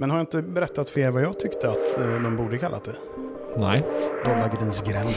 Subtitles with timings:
[0.00, 2.84] Men har jag inte berättat för er vad jag tyckte att eh, de borde kallat
[2.84, 2.94] det?
[3.56, 3.84] Nej.
[4.24, 5.08] Dollargrinsgränd.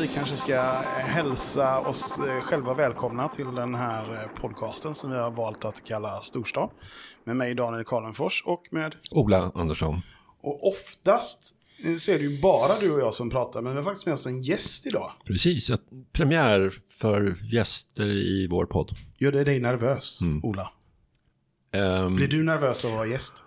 [0.00, 0.62] Vi kanske ska
[0.96, 5.84] hälsa oss eh, själva välkomna till den här eh, podcasten som vi har valt att
[5.84, 6.70] kalla Storstad.
[7.24, 10.00] Med mig Daniel Karlenfors och med Ola Andersson.
[10.40, 13.76] Och oftast eh, så är det ju bara du och jag som pratar, men vi
[13.76, 15.12] har faktiskt med oss en gäst idag.
[15.24, 15.80] Precis, ett
[16.12, 18.90] premiär för gäster i vår podd.
[19.18, 20.72] Gör det dig nervös, Ola?
[21.72, 23.42] Ehm, Blir du nervös av att vara gäst?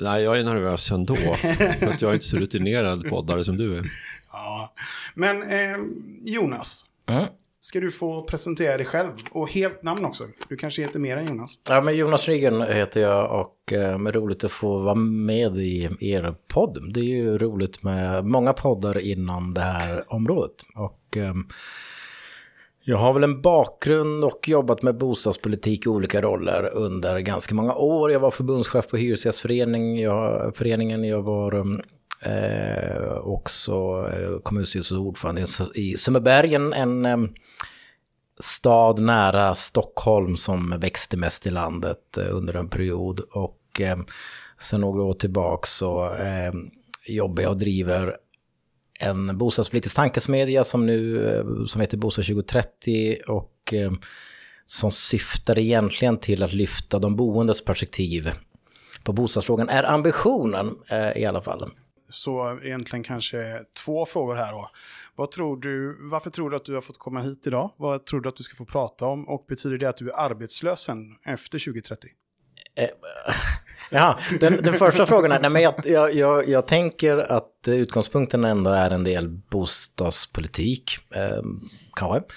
[0.00, 1.14] Nej, jag är nervös ändå.
[1.16, 3.90] för att jag är inte så rutinerad poddare som du är.
[4.32, 4.72] Ja.
[5.14, 5.76] Men eh,
[6.24, 7.24] Jonas, Mm
[7.64, 9.10] ska du få presentera dig själv?
[9.30, 10.24] Och helt namn också.
[10.48, 11.58] Du kanske heter mer än Jonas.
[11.68, 15.88] Ja, men Jonas Ryggen heter jag och eh, är roligt att få vara med i
[16.00, 16.92] er podd.
[16.94, 20.54] Det är ju roligt med många poddar inom det här området.
[20.74, 21.34] Och eh,
[22.84, 27.74] jag har väl en bakgrund och jobbat med bostadspolitik i olika roller under ganska många
[27.74, 28.12] år.
[28.12, 31.82] Jag var förbundschef på Hyresgästföreningen, jag, föreningen, jag var ehm,
[32.24, 33.72] eh, också
[34.12, 37.18] eh, kommunstyrelsens ordförande i Sundbybergen, en eh,
[38.40, 43.20] stad nära Stockholm som växte mest i landet eh, under en period.
[43.20, 43.96] Och eh,
[44.60, 46.52] sen några år tillbaka så eh,
[47.06, 48.16] jobbar jag och driver
[49.00, 53.74] en bostadspolitisk tankesmedja som nu eh, som heter Bostad 2030 och
[54.66, 58.30] som syftar egentligen till att lyfta de boendes perspektiv
[59.04, 61.70] på bostadsfrågan är ambitionen eh, i alla fall.
[62.14, 64.70] Så egentligen kanske två frågor här då.
[65.14, 67.70] Vad tror du, varför tror du att du har fått komma hit idag?
[67.76, 69.28] Vad tror du att du ska få prata om?
[69.28, 72.08] Och betyder det att du är arbetslös sen efter 2030?
[72.76, 72.88] Eh,
[73.90, 78.44] ja, den, den första frågan är, nej men jag, jag, jag, jag tänker att utgångspunkten
[78.44, 81.42] ändå är en del bostadspolitik, eh,
[81.94, 82.34] kanske.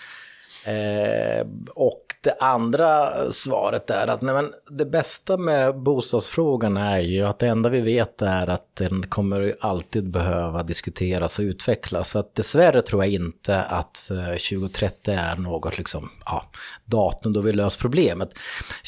[0.67, 7.23] Eh, och det andra svaret är att nej men, det bästa med bostadsfrågan är ju
[7.23, 12.09] att det enda vi vet är att den kommer alltid behöva diskuteras och utvecklas.
[12.09, 16.43] Så att dessvärre tror jag inte att eh, 2030 är något liksom, ja,
[16.85, 18.29] datum då vi löst problemet.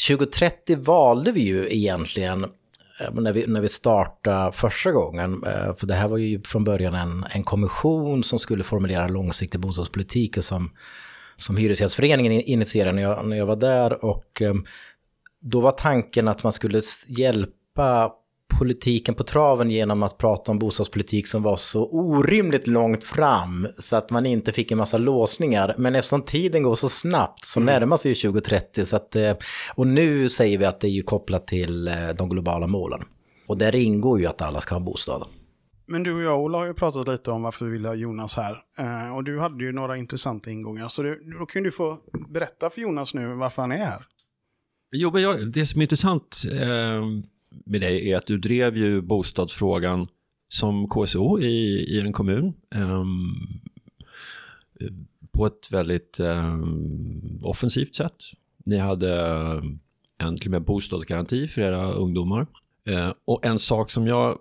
[0.07, 2.44] 2030 valde vi ju egentligen
[3.00, 6.63] eh, när vi, när vi startade första gången, eh, för det här var ju från
[6.63, 10.72] början en, en kommission som skulle formulera långsiktig bostadspolitik och som,
[11.40, 14.06] som Hyresgästföreningen in- initierade när jag, när jag var där.
[14.06, 14.54] Och eh,
[15.42, 18.12] då var tanken att man skulle hjälpa
[18.60, 23.96] politiken på traven genom att prata om bostadspolitik som var så orimligt långt fram så
[23.96, 25.76] att man inte fick en massa låsningar.
[25.78, 29.34] Men eftersom tiden går så snabbt så närmar sig ju 2030 så att, eh,
[29.76, 33.02] och nu säger vi att det är ju kopplat till eh, de globala målen.
[33.48, 35.24] Och där ingår ju att alla ska ha en bostad.
[35.92, 38.36] Men du och jag, Ola, har ju pratat lite om varför vi vill ha Jonas
[38.36, 38.64] här.
[38.78, 40.90] Eh, och du hade ju några intressanta ingångar.
[40.90, 44.06] Så du, då kan du få berätta för Jonas nu varför han är här.
[44.92, 47.04] Jo, men jag, det som är intressant eh,
[47.66, 50.08] med dig är att du drev ju bostadsfrågan
[50.50, 52.54] som KSO i, i en kommun.
[52.76, 53.04] Eh,
[55.32, 56.60] på ett väldigt eh,
[57.44, 58.16] offensivt sätt.
[58.66, 59.12] Ni hade
[60.18, 62.48] en till och med bostadsgaranti för era ungdomar.
[62.86, 64.38] Eh, och en sak som jag,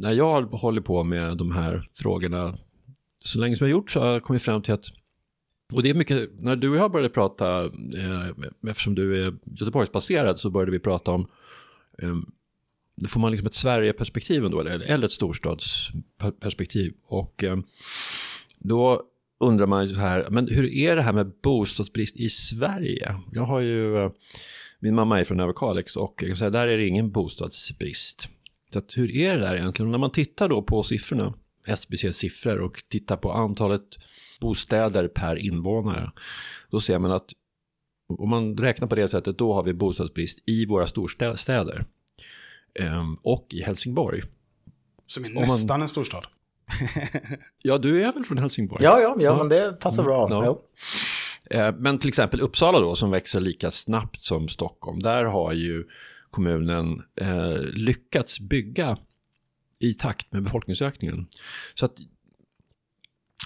[0.00, 2.54] när jag håller på med de här frågorna,
[3.24, 4.84] så länge som jag gjort så har jag kommit fram till att
[5.72, 8.28] och det är mycket, när du och jag började prata, eh,
[8.68, 11.26] eftersom du är Göteborgsbaserad, så började vi prata om,
[12.02, 12.14] eh,
[12.96, 16.92] då får man liksom ett Sverigeperspektiv ändå, eller, eller ett storstadsperspektiv.
[17.06, 17.58] Och eh,
[18.58, 19.02] då
[19.40, 23.14] undrar man ju så här, men hur är det här med bostadsbrist i Sverige?
[23.32, 24.10] Jag har ju, eh,
[24.80, 28.28] min mamma är från Överkalix och jag kan säga, där är det ingen bostadsbrist.
[28.76, 29.90] Så att, hur är det där egentligen?
[29.90, 31.34] När man tittar då på siffrorna,
[31.68, 33.82] SBCs siffror och tittar på antalet
[34.40, 36.10] bostäder per invånare,
[36.70, 37.24] då ser man att
[38.08, 41.84] om man räknar på det sättet, då har vi bostadsbrist i våra storstäder
[42.80, 44.22] Ehm, och i Helsingborg.
[45.06, 46.24] Som är man- nästan en storstad.
[47.62, 48.84] Ja, du är väl från Helsingborg?
[48.84, 50.26] Ja, ja, ja, men det passar bra.
[50.30, 50.42] Ja.
[50.46, 50.60] Jo.
[51.58, 55.84] Eh, Men till exempel Uppsala då, som växer lika snabbt som Stockholm, där har ju
[56.36, 58.98] kommunen eh, lyckats bygga
[59.80, 61.26] i takt med befolkningsökningen.
[61.74, 61.98] Så att,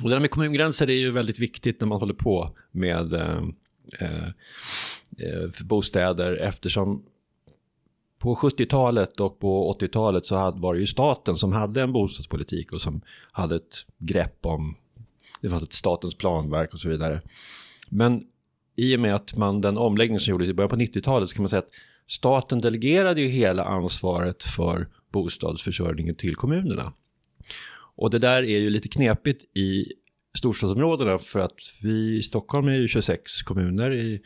[0.02, 3.42] och det där med kommungränser är ju väldigt viktigt när man håller på med eh,
[3.98, 4.28] eh,
[5.64, 7.04] bostäder eftersom
[8.18, 12.72] på 70-talet och på 80-talet så hade, var det ju staten som hade en bostadspolitik
[12.72, 13.00] och som
[13.32, 14.76] hade ett grepp om,
[15.40, 17.22] det fanns ett statens planverk och så vidare.
[17.88, 18.24] Men
[18.76, 21.42] i och med att man den omläggning som gjordes i början på 90-talet så kan
[21.42, 21.74] man säga att
[22.10, 26.92] staten delegerade ju hela ansvaret för bostadsförsörjningen till kommunerna.
[27.96, 29.86] Och det där är ju lite knepigt i
[30.38, 34.22] storstadsområdena för att vi i Stockholm är ju 26 kommuner, i,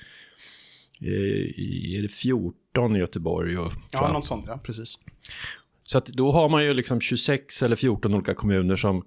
[1.01, 3.73] i, är det 14 i Göteborg och...
[3.93, 4.99] Ja, något sånt, ja, precis.
[5.85, 9.05] Så att då har man ju liksom 26 eller 14 olika kommuner som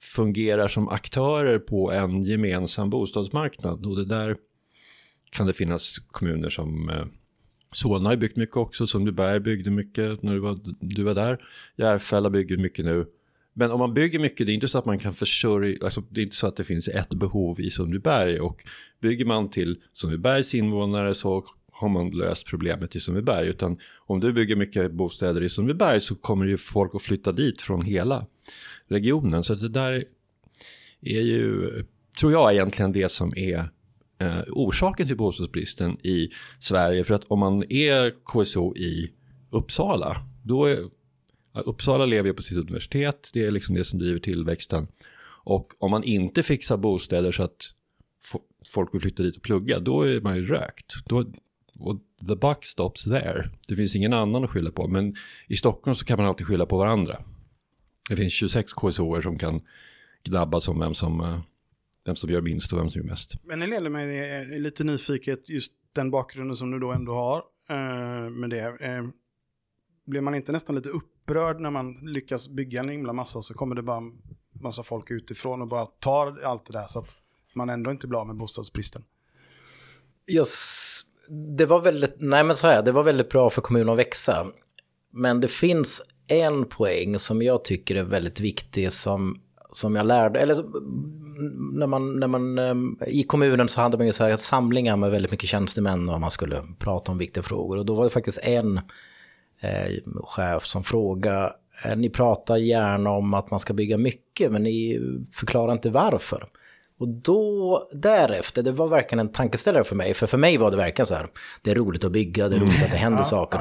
[0.00, 3.86] fungerar som aktörer på en gemensam bostadsmarknad.
[3.86, 4.36] Och det där
[5.30, 7.04] kan det finnas kommuner som eh,
[7.72, 11.44] Solna har byggt mycket också, Sundbyberg byggde mycket när du var, du var där.
[11.76, 13.06] Järfälla bygger mycket nu.
[13.54, 16.20] Men om man bygger mycket, det är inte så att man kan försörja, alltså det
[16.20, 18.64] är inte så att det finns ett behov i Sundbyberg och
[19.00, 23.48] bygger man till Sundbybergs invånare så har man löst problemet i Sundbyberg.
[23.48, 27.62] Utan om du bygger mycket bostäder i Sundbyberg så kommer ju folk att flytta dit
[27.62, 28.26] från hela
[28.88, 29.44] regionen.
[29.44, 30.04] Så det där
[31.00, 31.70] är ju,
[32.18, 33.68] tror jag, egentligen det som är
[34.22, 37.04] eh, orsaken till bostadsbristen i Sverige.
[37.04, 39.12] För att om man är KSO i
[39.50, 40.78] Uppsala, då är
[41.54, 44.86] Uppsala lever ju på sitt universitet, det är liksom det som driver tillväxten.
[45.44, 47.56] Och om man inte fixar bostäder så att
[48.74, 50.92] folk vill flytta dit och plugga, då är man ju rökt.
[51.06, 51.24] Då,
[51.78, 53.50] och the buck stops there.
[53.68, 54.88] Det finns ingen annan att skylla på.
[54.88, 55.14] Men
[55.48, 57.22] i Stockholm så kan man alltid skylla på varandra.
[58.08, 59.60] Det finns 26 KSOer som kan
[60.24, 61.38] gnabbas om vem som, eh,
[62.04, 63.34] vem som gör minst och vem som gör mest.
[63.44, 68.30] Men det leder mig lite nyfiket, just den bakgrunden som du då ändå har eh,
[68.30, 68.76] med det.
[68.80, 69.04] Eh,
[70.06, 73.74] blir man inte nästan lite upprörd när man lyckas bygga en himla massa så kommer
[73.74, 74.02] det bara
[74.62, 77.16] massa folk utifrån och bara tar allt det där så att
[77.54, 79.04] man ändå inte blir av med bostadsbristen?
[80.26, 81.06] Just
[81.56, 84.46] det var väldigt, nej men så här, det var väldigt bra för kommunen att växa.
[85.10, 89.41] Men det finns en poäng som jag tycker är väldigt viktig som,
[89.72, 90.56] som jag lärde, eller
[91.78, 95.10] när man, när man, ehm, i kommunen så hade man ju så här samlingar med
[95.10, 97.78] väldigt mycket tjänstemän och man skulle prata om viktiga frågor.
[97.78, 98.80] Och då var det faktiskt en
[99.60, 99.92] eh,
[100.24, 101.52] chef som frågade,
[101.84, 105.00] eh, ni pratar gärna om att man ska bygga mycket men ni
[105.32, 106.48] förklarar inte varför.
[107.02, 110.14] Och då, därefter, det var verkligen en tankeställare för mig.
[110.14, 111.26] För för mig var det verkligen så här,
[111.62, 113.58] det är roligt att bygga, det är roligt att det händer ja, saker.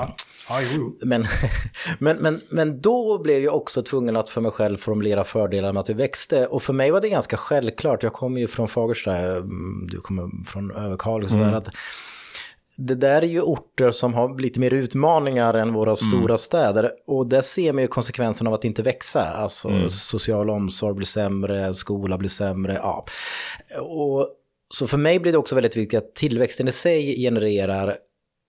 [0.50, 0.60] Ja.
[1.06, 1.26] Men,
[2.00, 5.80] men, men, men då blev jag också tvungen att för mig själv formulera fördelar med
[5.80, 6.48] att vi växte.
[6.48, 10.46] Och för mig var det ganska självklart, jag kommer ju från Fagersta, mm, du kommer
[10.46, 11.54] från Överkalix, mm.
[11.54, 11.68] att
[12.78, 15.96] det där är ju orter som har lite mer utmaningar än våra mm.
[15.96, 16.92] stora städer.
[17.08, 19.22] Och där ser man ju konsekvenserna av att inte växa.
[19.22, 19.90] Alltså mm.
[19.90, 22.74] social omsorg blir sämre, skola blir sämre.
[22.74, 23.06] Ja.
[23.82, 24.30] Och,
[24.74, 27.98] så för mig blir det också väldigt viktigt att tillväxten i sig genererar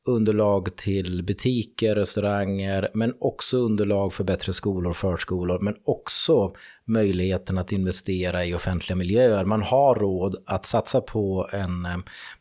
[0.05, 6.53] underlag till butiker, restauranger, men också underlag för bättre skolor, och förskolor, men också
[6.85, 9.45] möjligheten att investera i offentliga miljöer.
[9.45, 11.89] Man har råd att satsa på en,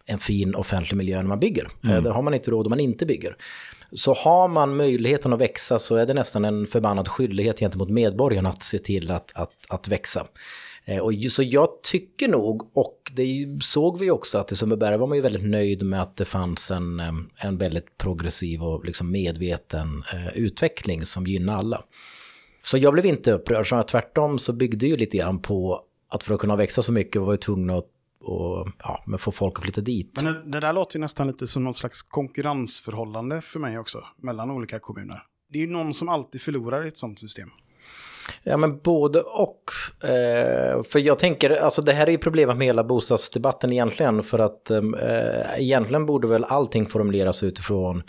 [0.05, 1.67] en fin offentlig miljö när man bygger.
[1.83, 2.03] Mm.
[2.03, 3.35] Det har man inte råd om man inte bygger.
[3.93, 8.49] Så har man möjligheten att växa så är det nästan en förbannad skyldighet gentemot medborgarna
[8.49, 10.27] att se till att, att, att växa.
[10.91, 15.07] Eh, och så jag tycker nog, och det såg vi också att i Sundbyberg var
[15.07, 19.11] man ju väldigt nöjd med att det fanns en, eh, en väldigt progressiv och liksom
[19.11, 21.83] medveten eh, utveckling som gynnar alla.
[22.61, 26.33] Så jag blev inte upprörd, så tvärtom så byggde ju lite grann på att för
[26.33, 27.87] att kunna växa så mycket var vi tvungna att
[28.23, 30.21] och, ja, men få folk att flytta dit.
[30.23, 34.03] Men det, det där låter ju nästan lite som någon slags konkurrensförhållande för mig också,
[34.17, 35.23] mellan olika kommuner.
[35.49, 37.49] Det är ju någon som alltid förlorar i ett sånt system.
[38.43, 39.71] Ja, men både och.
[40.03, 44.23] Eh, för jag tänker, alltså det här är ju problemet med hela bostadsdebatten egentligen.
[44.23, 48.03] För att eh, eh egentligen borde väl allting formuleras utifrån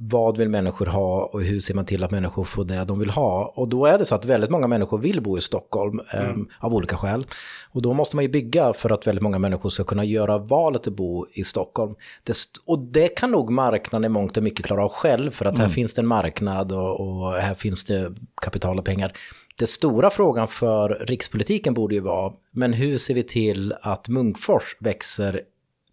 [0.00, 3.10] vad vill människor ha och hur ser man till att människor får det de vill
[3.10, 3.52] ha?
[3.56, 6.48] Och då är det så att väldigt många människor vill bo i Stockholm eh, mm.
[6.60, 7.26] av olika skäl.
[7.70, 10.86] Och då måste man ju bygga för att väldigt många människor ska kunna göra valet
[10.86, 11.94] att bo i Stockholm.
[12.22, 12.36] Det,
[12.66, 15.66] och det kan nog marknaden i mångt och mycket klara av själv för att mm.
[15.66, 19.12] här finns det en marknad och, och här finns det kapital och pengar.
[19.58, 24.76] Den stora frågan för rikspolitiken borde ju vara, men hur ser vi till att Munkfors
[24.80, 25.40] växer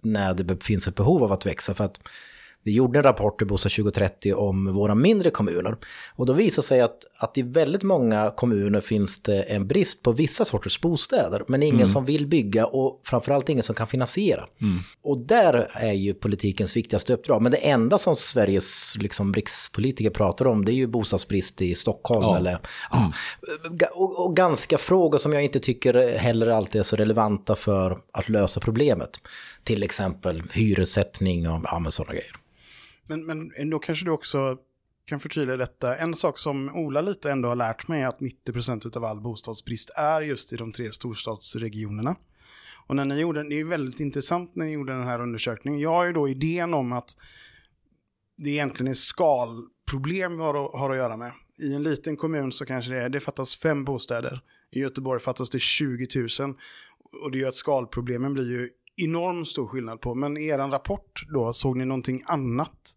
[0.01, 1.73] när det finns ett behov av att växa?
[1.73, 1.99] För att
[2.65, 5.77] vi gjorde en rapport i Bostad 2030 om våra mindre kommuner.
[6.15, 10.11] Och då visar sig att, att i väldigt många kommuner finns det en brist på
[10.11, 11.43] vissa sorters bostäder.
[11.47, 11.89] Men ingen mm.
[11.89, 14.47] som vill bygga och framförallt ingen som kan finansiera.
[14.61, 14.79] Mm.
[15.03, 17.41] Och där är ju politikens viktigaste uppdrag.
[17.41, 22.23] Men det enda som Sveriges liksom, rikspolitiker pratar om det är ju bostadsbrist i Stockholm.
[22.23, 22.37] Ja.
[22.37, 22.57] Eller,
[22.91, 22.97] ja.
[22.97, 23.11] Mm.
[23.95, 28.29] Och, och ganska frågor som jag inte tycker heller alltid är så relevanta för att
[28.29, 29.19] lösa problemet.
[29.63, 32.35] Till exempel hyressättning och ja, sådana grejer.
[33.07, 34.57] Men, men då kanske du också
[35.05, 35.95] kan förtydliga detta.
[35.95, 39.89] En sak som Ola lite ändå har lärt mig är att 90% av all bostadsbrist
[39.95, 42.15] är just i de tre storstadsregionerna.
[42.87, 45.79] Och när ni gjorde, det är väldigt intressant när ni gjorde den här undersökningen.
[45.79, 47.17] Jag har ju då idén om att
[48.37, 51.31] det egentligen är skalproblem vi har, har att göra med.
[51.63, 54.41] I en liten kommun så kanske det är, det fattas fem bostäder.
[54.71, 56.07] I Göteborg fattas det 20
[56.39, 56.55] 000.
[57.23, 60.15] Och det gör att skalproblemen blir ju enormt stor skillnad på.
[60.15, 62.93] Men i er rapport då, såg ni någonting annat?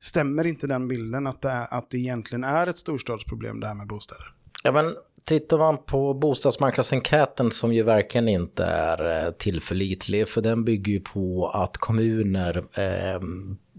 [0.00, 3.74] Stämmer inte den bilden att det, är, att det egentligen är ett storstadsproblem det här
[3.74, 4.34] med bostäder?
[4.64, 4.94] Ja, men
[5.24, 11.00] tittar man på bostadsmarknadsenkäten som ju verkligen inte är eh, tillförlitlig, för den bygger ju
[11.00, 13.20] på att kommuner eh,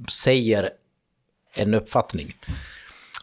[0.10, 0.70] säger
[1.56, 2.36] en uppfattning.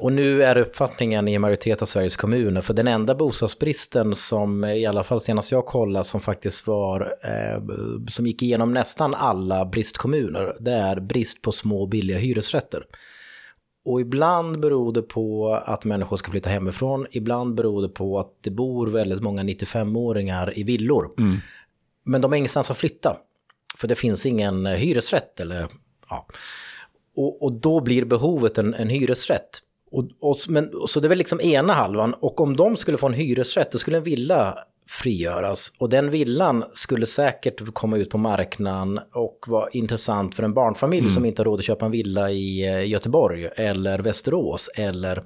[0.01, 4.65] Och nu är uppfattningen i en majoritet av Sveriges kommuner, för den enda bostadsbristen som
[4.65, 7.63] i alla fall senast jag kollade som faktiskt var, eh,
[8.09, 12.85] som gick igenom nästan alla bristkommuner, det är brist på små billiga hyresrätter.
[13.85, 18.33] Och ibland beror det på att människor ska flytta hemifrån, ibland beror det på att
[18.41, 21.11] det bor väldigt många 95-åringar i villor.
[21.19, 21.37] Mm.
[22.05, 23.17] Men de har ingenstans att flytta,
[23.77, 25.69] för det finns ingen hyresrätt eller
[26.11, 26.27] ja.
[27.17, 29.63] Och, och då blir behovet en, en hyresrätt.
[29.93, 32.15] Och, och, men, så det är väl liksom ena halvan.
[32.21, 34.59] Och om de skulle få en hyresrätt, då skulle en villa
[34.91, 35.73] frigöras.
[35.79, 41.01] Och den villan skulle säkert komma ut på marknaden och vara intressant för en barnfamilj
[41.01, 41.11] mm.
[41.11, 44.71] som inte har råd att köpa en villa i eh, Göteborg eller Västerås.
[44.77, 45.23] Eller,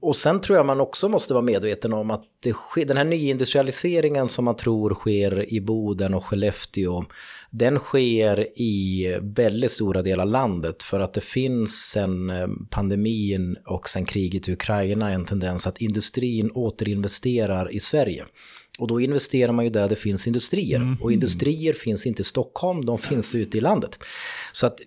[0.00, 3.04] och sen tror jag man också måste vara medveten om att det sker, den här
[3.04, 7.04] nyindustrialiseringen som man tror sker i Boden och Skellefteå,
[7.56, 13.56] den sker i väldigt stora delar av landet för att det finns sen eh, pandemin
[13.66, 18.24] och sen kriget i Ukraina en tendens att industrin återinvesterar i Sverige.
[18.78, 20.76] Och då investerar man ju där det finns industrier.
[20.76, 20.96] Mm.
[21.00, 23.98] Och industrier finns inte i Stockholm, de finns ute i landet.
[24.52, 24.78] Så att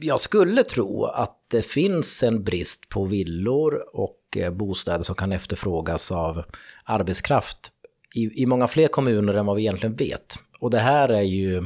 [0.00, 5.32] jag skulle tro att det finns en brist på villor och eh, bostäder som kan
[5.32, 6.44] efterfrågas av
[6.84, 7.70] arbetskraft
[8.14, 10.38] i, i många fler kommuner än vad vi egentligen vet.
[10.60, 11.62] Och det här är ju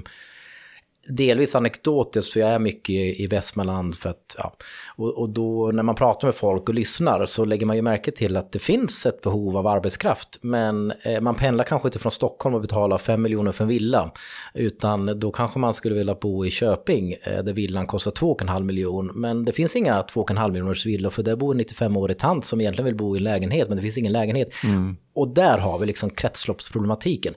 [1.09, 3.97] delvis anekdotiskt, för jag är mycket i Västmanland.
[3.97, 4.53] För att, ja,
[4.97, 8.11] och, och, då när man pratar med folk och lyssnar så lägger man ju märke
[8.11, 10.38] till att det finns ett behov av arbetskraft.
[10.41, 14.12] Men eh, man pendlar kanske inte från Stockholm och betalar 5 miljoner för en villa.
[14.55, 19.12] Utan då kanske man skulle vilja bo i Köping eh, där villan kostar 2,5 miljoner.
[19.12, 22.87] Men det finns inga 2,5 miljoners villor för där bor en 95-årig tant som egentligen
[22.87, 24.49] vill bo i en lägenhet men det finns ingen lägenhet.
[24.65, 24.97] Mm.
[25.15, 27.35] Och där har vi liksom kretsloppsproblematiken.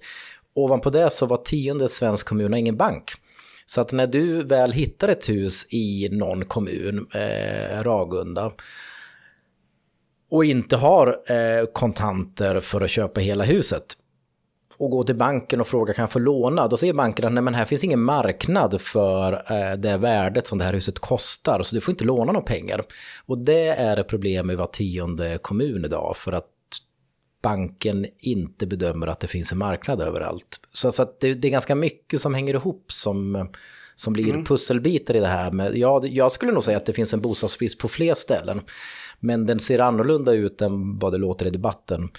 [0.54, 3.12] Ovanpå det så var tionde svensk kommun har ingen bank.
[3.72, 8.52] Så att när du väl hittar ett hus i någon kommun, eh, Ragunda,
[10.32, 13.86] och inte har eh, kontanter för att köpa hela huset
[14.78, 17.44] och går till banken och frågar kan jag få låna, då säger banken att nej
[17.44, 21.76] men här finns ingen marknad för eh, det värdet som det här huset kostar, så
[21.76, 22.84] du får inte låna några pengar.
[23.26, 26.48] Och det är ett problem i var tionde kommun idag, för att
[27.42, 30.60] banken inte bedömer att det finns en marknad överallt.
[30.74, 33.50] Så, så det, det, är ganska mycket som hänger ihop som,
[33.96, 34.46] som blir mm.
[34.46, 35.52] pusselbitar i det här.
[35.52, 38.62] Men jag, jag skulle nog säga att det finns en bostadsbrist på fler ställen.
[39.20, 42.10] Men den ser annorlunda ut än vad det låter i debatten.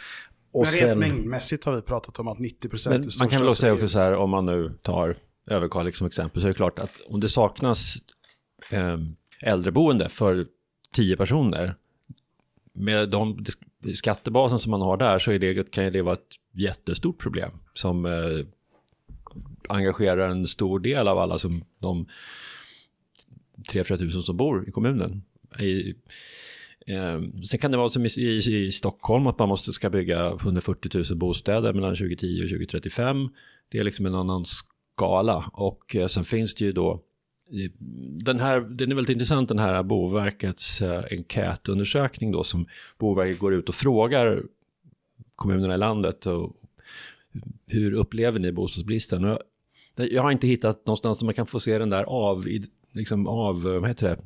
[0.53, 3.61] Och men rent mängdmässigt har vi pratat om att 90 procent Man kan väl också
[3.61, 6.79] säga också så här, om man nu tar Överkalix som exempel, så är det klart
[6.79, 7.97] att om det saknas
[8.71, 8.99] eh,
[9.43, 10.47] äldreboende för
[10.93, 11.75] tio personer,
[12.73, 13.45] med de
[13.95, 18.07] skattebasen som man har där så är det, kan det vara ett jättestort problem som
[18.07, 18.47] eh,
[19.69, 22.07] engagerar en stor del av alla som de
[23.73, 25.23] 3-4 tusen som bor i kommunen.
[25.61, 25.95] I,
[26.87, 30.27] eh, sen kan det vara som i, i, i, Stockholm att man måste ska bygga
[30.29, 33.29] 140 000 bostäder mellan 2010 och 2035.
[33.69, 37.03] Det är liksom en annan skala och eh, sen finns det ju då
[38.25, 42.67] den här, den är väldigt intressant den här Boverkets eh, enkätundersökning då som
[42.99, 44.43] Boverket går ut och frågar
[45.37, 46.57] kommunerna i landet och
[47.67, 49.25] hur upplever ni bostadsbristen?
[49.25, 49.39] Och
[49.97, 52.47] jag har inte hittat någonstans där man kan få se den där av,
[52.93, 54.19] liksom av vad heter det?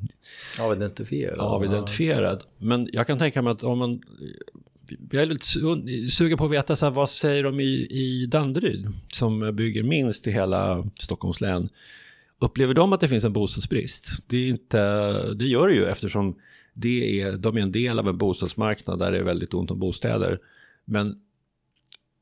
[0.63, 1.39] Avidentifierad.
[1.39, 2.43] Avidentifierad.
[2.57, 4.01] Men jag kan tänka mig att om man,
[5.11, 5.45] jag är lite
[6.11, 10.27] sugen på att veta så här, vad säger de i, i Danderyd som bygger minst
[10.27, 11.69] i hela Stockholms län.
[12.39, 14.09] Upplever de att det finns en bostadsbrist?
[14.27, 16.35] Det, är inte, det gör det ju eftersom
[16.73, 19.79] det är, de är en del av en bostadsmarknad där det är väldigt ont om
[19.79, 20.39] bostäder.
[20.85, 21.15] Men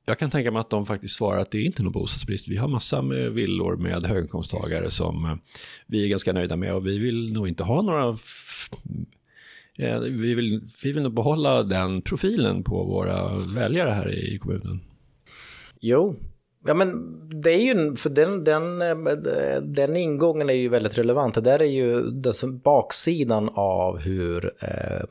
[0.06, 2.48] jag kan tänka mig att de faktiskt svarar att det är inte någon bostadsbrist.
[2.48, 5.36] Vi har massa med villor med höginkomsttagare som eh,
[5.88, 8.18] vi är ganska nöjda med och vi vill nog inte ha några
[9.78, 14.80] eh, vi vill, vi vill nog behålla den profilen på våra väljare här i kommunen.
[15.80, 16.16] Jo,
[16.68, 18.80] Ja men det är ju, för den, den,
[19.74, 21.36] den ingången är ju väldigt relevant.
[21.36, 25.06] Det där är ju den baksidan av hur eh,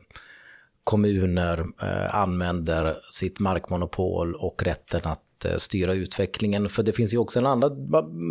[0.84, 6.68] kommuner eh, använder sitt markmonopol och rätten att eh, styra utvecklingen.
[6.68, 7.90] För det finns ju också en annan,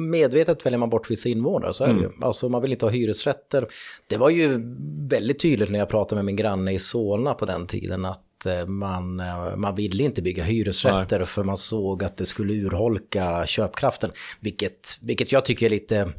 [0.10, 2.06] medvetet väljer man bort vissa invånare, så är det ju.
[2.06, 2.24] Mm.
[2.24, 3.68] Alltså man vill inte ha hyresrätter.
[4.08, 4.60] Det var ju
[5.10, 8.68] väldigt tydligt när jag pratade med min granne i Solna på den tiden att Eh,
[8.68, 11.28] man, eh, man ville inte bygga hyresrätter Nej.
[11.28, 14.12] för man såg att det skulle urholka köpkraften.
[14.40, 16.10] Vilket, vilket jag tycker är lite,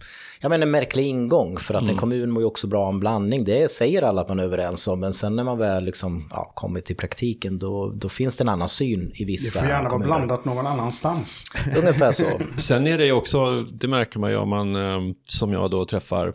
[0.40, 1.92] jag menar en märklig ingång för att mm.
[1.92, 3.44] en kommun mår ju också bra en blandning.
[3.44, 6.52] Det säger alla att man är överens om, men sen när man väl liksom, ja,
[6.54, 9.88] kommer till praktiken då, då finns det en annan syn i vissa Det får gärna
[9.88, 10.10] kommuner.
[10.10, 11.44] vara blandat någon annanstans.
[11.78, 12.24] Ungefär så.
[12.56, 15.84] sen är det ju också, det märker man ju om man, eh, som jag då
[15.84, 16.32] träffar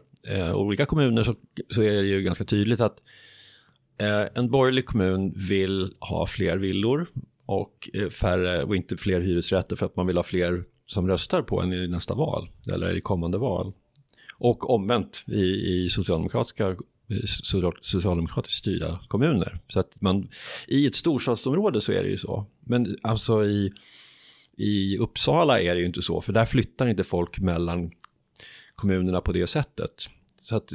[0.53, 1.36] olika kommuner så,
[1.74, 3.28] så är det ju ganska tydligt att Eh,
[4.00, 7.08] Eh, en borgerlig kommun vill ha fler villor
[7.46, 11.41] och eh, färre och inte fler hyresrätter för att man vill ha fler som röstar
[11.41, 13.74] på en i nästa val eller i kommande val.
[14.38, 16.75] Och omvänt i, i socialdemokratiska eh,
[17.82, 19.60] socialdemokratiskt styrda kommuner.
[19.68, 20.29] Så att man,
[20.68, 22.46] I ett storstadsområde så är det ju så.
[22.60, 23.74] Men alltså i,
[24.58, 27.91] i Uppsala är det ju inte så, för där flyttar inte folk mellan
[28.75, 30.10] kommunerna på det sättet.
[30.36, 30.74] Så att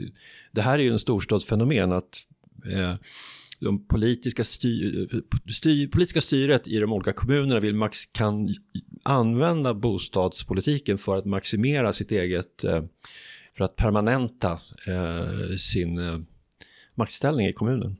[0.53, 2.25] det här är ju en storstadsfenomen att
[2.71, 2.95] eh,
[3.61, 5.09] de politiska, styr,
[5.53, 8.55] styr, politiska styret i de olika kommunerna vill max, kan
[9.03, 12.85] använda bostadspolitiken för att maximera sitt eget, eh,
[13.57, 16.19] för att permanenta eh, sin eh,
[16.95, 17.97] maktställning i kommunen.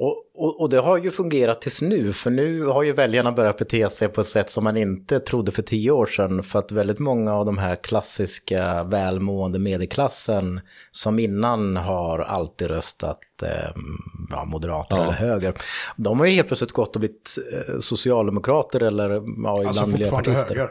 [0.00, 3.58] Och, och, och, det har ju fungerat tills nu, för nu har ju väljarna börjat
[3.58, 6.42] bete sig på ett sätt som man inte trodde för tio år sedan.
[6.42, 13.18] För att väldigt många av de här klassiska välmående medelklassen som innan har alltid röstat
[13.42, 13.48] eh,
[14.30, 15.02] ja, moderater ja.
[15.02, 15.54] eller höger.
[15.96, 19.10] De har ju helt plötsligt gått och blivit eh, socialdemokrater eller
[19.44, 20.54] ja, alltså miljöpartister.
[20.54, 20.70] Höger.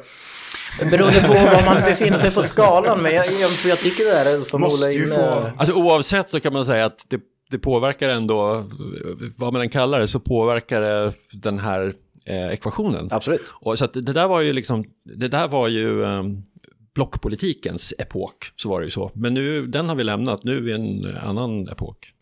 [0.92, 4.40] Beroende på var man befinner sig på skalan, men jag, jag, jag tycker det är
[4.40, 5.16] som Måste Ola inne...
[5.16, 5.52] Få...
[5.58, 7.20] Alltså oavsett så kan man säga att det
[7.50, 8.66] det påverkar ändå,
[9.36, 11.94] vad man än kallar det, så påverkar det den här
[12.26, 13.08] eh, ekvationen.
[13.12, 13.54] Absolut.
[13.54, 16.24] Och så det där var ju liksom, det där var ju eh,
[16.96, 19.12] blockpolitikens epok, så var det ju så.
[19.14, 22.14] Men nu, den har vi lämnat, nu är vi en annan epok.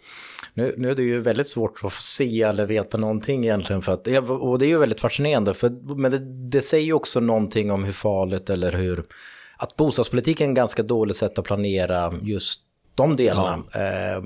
[0.54, 3.82] Nu, nu, är det ju väldigt svårt att se eller veta någonting egentligen.
[3.82, 7.20] För att, och det är ju väldigt fascinerande, för, men det, det säger ju också
[7.20, 9.04] någonting om hur farligt eller hur...
[9.58, 12.62] Att bostadspolitiken är en ganska dåligt sätt att planera just
[12.96, 13.64] de delarna.
[13.74, 13.80] Ja.
[13.80, 14.24] Eh,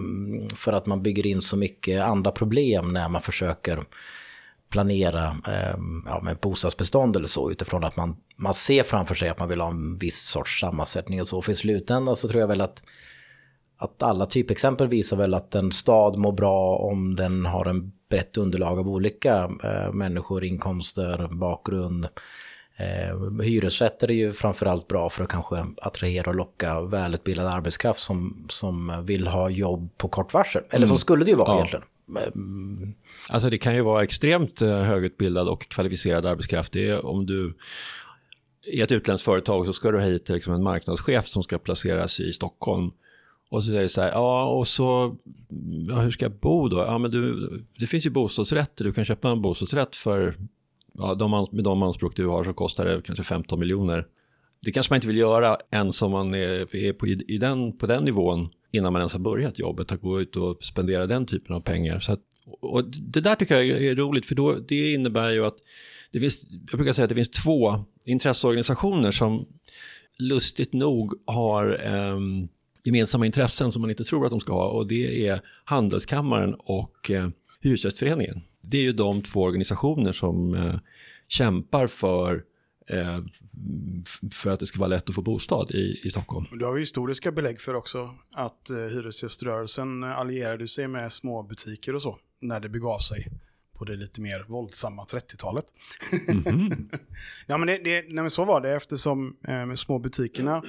[0.55, 3.79] för att man bygger in så mycket andra problem när man försöker
[4.69, 9.39] planera eh, ja, med bostadsbestånd eller så utifrån att man, man ser framför sig att
[9.39, 11.41] man vill ha en viss sorts sammansättning och så.
[11.41, 12.83] För i slutändan så tror jag väl att,
[13.77, 18.37] att alla typexempel visar väl att en stad mår bra om den har en brett
[18.37, 22.07] underlag av olika eh, människor, inkomster, bakgrund,
[22.79, 28.45] Eh, hyresrätter är ju framförallt bra för att kanske attrahera och locka välutbildad arbetskraft som,
[28.49, 30.63] som vill ha jobb på kort varsel.
[30.69, 30.99] Eller så mm.
[30.99, 31.55] skulle det ju vara ja.
[31.55, 31.85] egentligen.
[32.17, 32.93] Mm.
[33.29, 36.71] Alltså det kan ju vara extremt eh, högutbildad och kvalificerad arbetskraft.
[36.71, 37.53] Det är om du
[38.65, 42.19] i ett utländskt företag så ska du ha hit liksom en marknadschef som ska placeras
[42.19, 42.91] i Stockholm.
[43.49, 45.15] Och så säger det så här, ja och så,
[45.89, 46.77] ja, hur ska jag bo då?
[46.77, 50.35] Ja men du, det finns ju bostadsrätter, du kan köpa en bostadsrätt för
[50.99, 54.05] ja, de, med de anspråk du har så kostar det kanske 15 miljoner.
[54.61, 57.87] Det kanske man inte vill göra ens om man är, är på, i den, på
[57.87, 61.55] den nivån innan man ens har börjat jobbet, att gå ut och spendera den typen
[61.55, 61.99] av pengar.
[61.99, 62.19] Så att,
[62.61, 65.57] och det där tycker jag är roligt, för då, det innebär ju att
[66.11, 69.45] det finns, jag brukar säga att det finns två intresseorganisationer som
[70.19, 72.19] lustigt nog har eh,
[72.83, 77.11] gemensamma intressen som man inte tror att de ska ha och det är Handelskammaren och
[77.11, 77.29] eh,
[77.61, 80.75] Hyresgästföreningen det är ju de två organisationer som eh,
[81.27, 82.43] kämpar för
[82.89, 83.19] eh,
[84.31, 86.45] för att det ska vara lätt att få bostad i, i Stockholm.
[86.51, 92.01] Du har historiska belägg för också att eh, hyresgäströrelsen allierade sig med små butiker och
[92.01, 93.27] så när det begav sig
[93.79, 95.65] på det lite mer våldsamma 30-talet.
[96.27, 96.99] Mm -hmm.
[97.47, 100.63] ja, men, det, det, nej, men så var det eftersom eh, små butikerna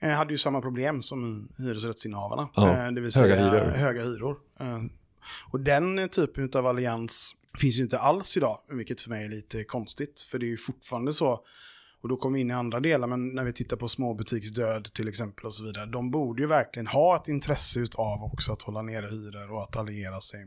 [0.00, 2.48] eh, hade ju samma problem som hyresrättsinnehavarna.
[2.54, 3.76] Ja, eh, det vill säga höga hyror.
[3.76, 4.36] Höga hyror.
[5.52, 9.64] Och den typen av allians finns ju inte alls idag, vilket för mig är lite
[9.64, 10.20] konstigt.
[10.20, 11.40] För det är ju fortfarande så,
[12.00, 15.08] och då kommer vi in i andra delar, men när vi tittar på småbutiksdöd till
[15.08, 18.82] exempel och så vidare, de borde ju verkligen ha ett intresse av också att hålla
[18.82, 20.40] nere hyror och att alliera sig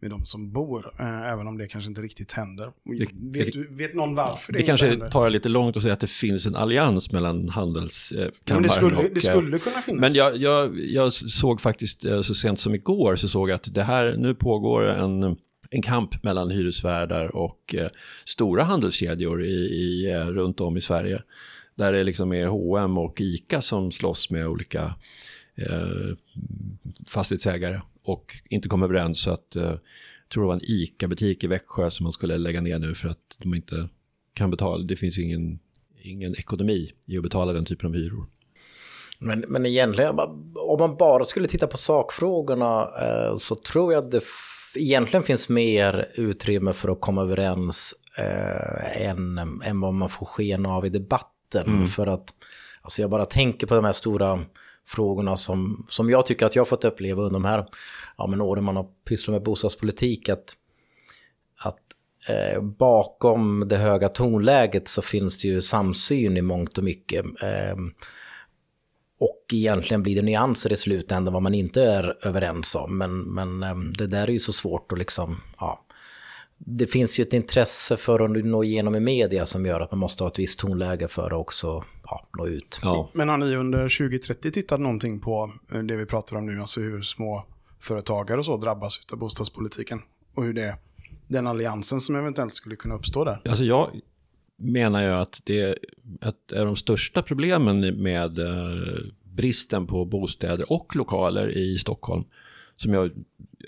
[0.00, 2.72] med de som bor, eh, även om det kanske inte riktigt händer.
[2.84, 5.10] Det, vet, du, vet någon varför det, det kanske händer?
[5.10, 8.96] tar lite långt att säga att det finns en allians mellan handelskammaren men det skulle,
[8.96, 9.04] och...
[9.14, 10.00] Det skulle kunna finnas.
[10.00, 13.74] Men jag, jag, jag såg faktiskt, eh, så sent som igår, så såg jag att
[13.74, 15.36] det här, nu pågår en
[15.70, 17.88] en kamp mellan hyresvärdar och eh,
[18.24, 21.22] stora handelskedjor i, i, eh, runt om i Sverige.
[21.74, 24.94] Där det liksom är H&M och ICA som slåss med olika
[25.54, 26.16] eh,
[27.06, 31.46] fastighetsägare och inte kom överens så att eh, jag tror det var en ICA-butik i
[31.46, 33.88] Växjö som man skulle lägga ner nu för att de inte
[34.34, 35.58] kan betala, det finns ingen,
[36.02, 38.26] ingen ekonomi i att betala den typen av hyror.
[39.18, 40.18] Men, men egentligen,
[40.68, 44.22] om man bara skulle titta på sakfrågorna eh, så tror jag att det
[44.74, 50.66] egentligen finns mer utrymme för att komma överens eh, än, än vad man får sken
[50.66, 51.66] av i debatten.
[51.66, 51.86] Mm.
[51.86, 52.28] För att,
[52.82, 54.38] alltså jag bara tänker på de här stora
[54.90, 57.66] frågorna som, som jag tycker att jag har fått uppleva under de här
[58.18, 60.28] ja, men åren man har pysslat med bostadspolitik.
[60.28, 60.56] Att,
[61.64, 61.78] att
[62.28, 67.24] eh, bakom det höga tonläget så finns det ju samsyn i mångt och mycket.
[67.24, 67.76] Eh,
[69.20, 72.98] och egentligen blir det nyanser i slutändan vad man inte är överens om.
[72.98, 75.86] Men, men eh, det där är ju så svårt att liksom, ja.
[76.66, 79.98] Det finns ju ett intresse för att nå igenom i media som gör att man
[79.98, 82.80] måste ha ett visst tonläge för att också ja, nå ut.
[82.82, 83.10] Ja.
[83.12, 86.80] Men har ni under 2030 tittat någonting på eh, det vi pratar om nu, alltså
[86.80, 87.46] hur små
[87.80, 90.02] företagare och så drabbas av bostadspolitiken?
[90.34, 90.76] Och hur det,
[91.28, 93.38] den alliansen som eventuellt skulle kunna uppstå där?
[93.48, 93.90] Alltså jag
[94.58, 95.60] menar ju att det
[96.52, 98.74] är de största problemen med eh,
[99.24, 102.24] bristen på bostäder och lokaler i Stockholm
[102.82, 103.10] som jag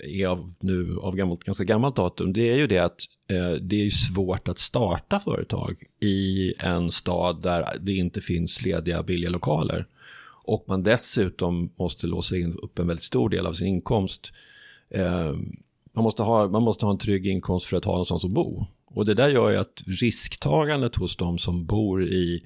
[0.03, 3.85] är av nu av gammalt, ganska gammalt datum, det är ju det att eh, det
[3.85, 9.87] är svårt att starta företag i en stad där det inte finns lediga billiga lokaler.
[10.45, 14.31] Och man dessutom måste låsa in upp en väldigt stor del av sin inkomst.
[14.89, 15.31] Eh,
[15.93, 18.65] man, måste ha, man måste ha en trygg inkomst för att ha någonstans att bo.
[18.85, 22.41] Och det där gör ju att risktagandet hos de som bor i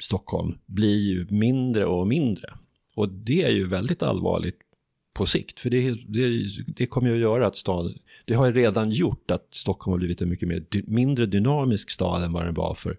[0.00, 2.52] Stockholm blir ju mindre och mindre.
[2.94, 4.58] Och det är ju väldigt allvarligt
[5.14, 5.60] på sikt.
[5.60, 9.30] För det, det, det kommer ju att göra att staden, det har ju redan gjort
[9.30, 12.96] att Stockholm har blivit en mycket mer, mindre dynamisk stad än vad den var för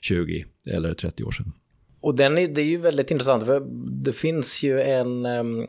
[0.00, 1.52] 20 eller 30 år sedan.
[2.00, 3.60] Och den är, det är ju väldigt intressant för
[4.04, 5.68] det finns ju en, um,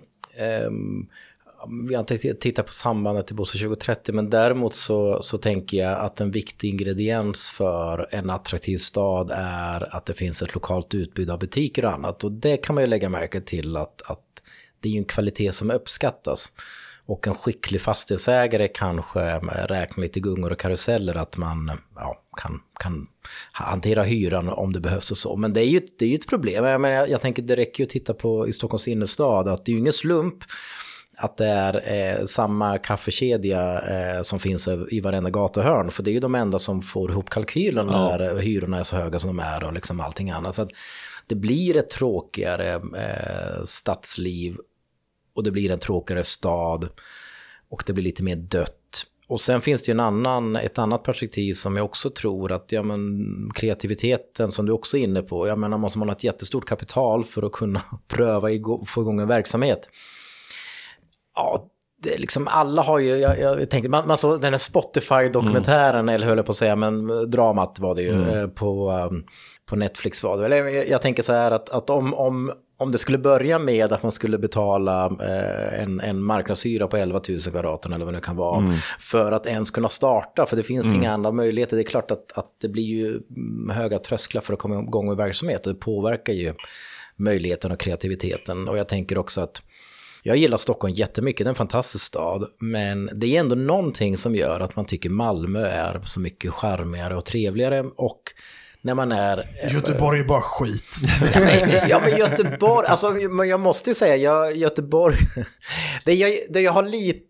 [0.67, 1.09] um,
[1.87, 5.99] vi har inte tittat på sambandet till Bostad 2030 men däremot så, så tänker jag
[5.99, 11.29] att en viktig ingrediens för en attraktiv stad är att det finns ett lokalt utbud
[11.29, 14.32] av butiker och annat och det kan man ju lägga märke till att, att
[14.83, 16.51] det är ju en kvalitet som uppskattas.
[17.05, 23.07] Och en skicklig fastighetsägare kanske räknar lite gungor och karuseller att man ja, kan, kan
[23.51, 25.35] hantera hyran om det behövs och så.
[25.35, 26.65] Men det är ju, det är ju ett problem.
[26.65, 29.71] Jag, menar, jag tänker det räcker ju att titta på i Stockholms innerstad att det
[29.71, 30.43] är ju ingen slump
[31.17, 35.91] att det är eh, samma kaffekedja eh, som finns i varenda gatuhörn.
[35.91, 38.17] För det är ju de enda som får ihop kalkylen ja.
[38.17, 40.55] när hyrorna är så höga som de är och liksom allting annat.
[40.55, 40.67] Så
[41.27, 44.57] det blir ett tråkigare eh, stadsliv
[45.35, 46.89] och det blir en tråkigare stad
[47.69, 49.05] och det blir lite mer dött.
[49.27, 52.71] Och sen finns det ju en annan, ett annat perspektiv som jag också tror att
[52.71, 56.23] ja, men, kreativiteten som du också är inne på, jag menar måste man ha ett
[56.23, 59.89] jättestort kapital för att kunna pröva och få igång en verksamhet.
[61.35, 65.99] Ja, det liksom alla har ju, jag, jag tänkte, man, man såg den här Spotify-dokumentären,
[65.99, 66.15] mm.
[66.15, 68.39] eller höll jag på att säga, men dramat var det ju mm.
[68.39, 69.25] Eh, på, um,
[69.65, 70.45] på Netflix var det.
[70.45, 72.51] Eller jag, jag tänker så här att, att om, om,
[72.83, 77.21] om det skulle börja med att man skulle betala eh, en, en marknadshyra på 11
[77.29, 78.73] 000 kvadraten eller vad det kan vara mm.
[78.99, 80.99] för att ens kunna starta, för det finns mm.
[80.99, 81.77] inga andra möjligheter.
[81.77, 83.19] Det är klart att, att det blir ju
[83.71, 86.53] höga trösklar för att komma igång med verksamhet det påverkar ju
[87.15, 88.67] möjligheten och kreativiteten.
[88.67, 89.61] Och jag tänker också att
[90.23, 92.47] jag gillar Stockholm jättemycket, det är en fantastisk stad.
[92.59, 97.15] Men det är ändå någonting som gör att man tycker Malmö är så mycket charmigare
[97.15, 97.83] och trevligare.
[97.95, 98.21] Och
[98.83, 99.49] när man är...
[99.71, 100.85] Göteborg är bara skit.
[101.89, 103.17] ja, men Göteborg, alltså
[103.47, 105.15] jag måste ju säga, jag, Göteborg,
[106.05, 107.21] det jag, det jag har lite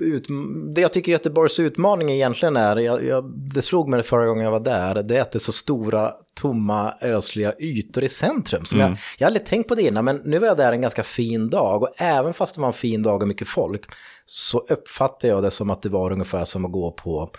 [0.00, 0.26] ut,
[0.74, 4.50] det jag tycker Göteborgs utmaning egentligen är, jag, jag, det slog mig förra gången jag
[4.50, 8.64] var där, det är att det är så stora, tomma, ösliga ytor i centrum.
[8.64, 8.90] Som mm.
[8.90, 11.02] jag, jag har aldrig tänkt på det innan, men nu var jag där en ganska
[11.02, 13.84] fin dag och även fast det var en fin dag och mycket folk
[14.26, 17.30] så uppfattade jag det som att det var ungefär som att gå på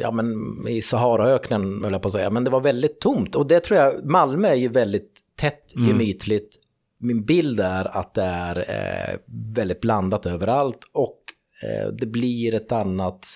[0.00, 0.34] ja, men
[0.68, 2.30] i Saharaöknen, höll jag på att säga.
[2.30, 3.34] Men det var väldigt tomt.
[3.34, 5.88] Och det tror jag, Malmö är ju väldigt tätt, mm.
[5.88, 6.56] gemytligt.
[7.00, 9.18] Min bild är att det är eh,
[9.54, 10.80] väldigt blandat överallt.
[10.92, 11.18] Och
[11.62, 13.26] eh, det blir ett annat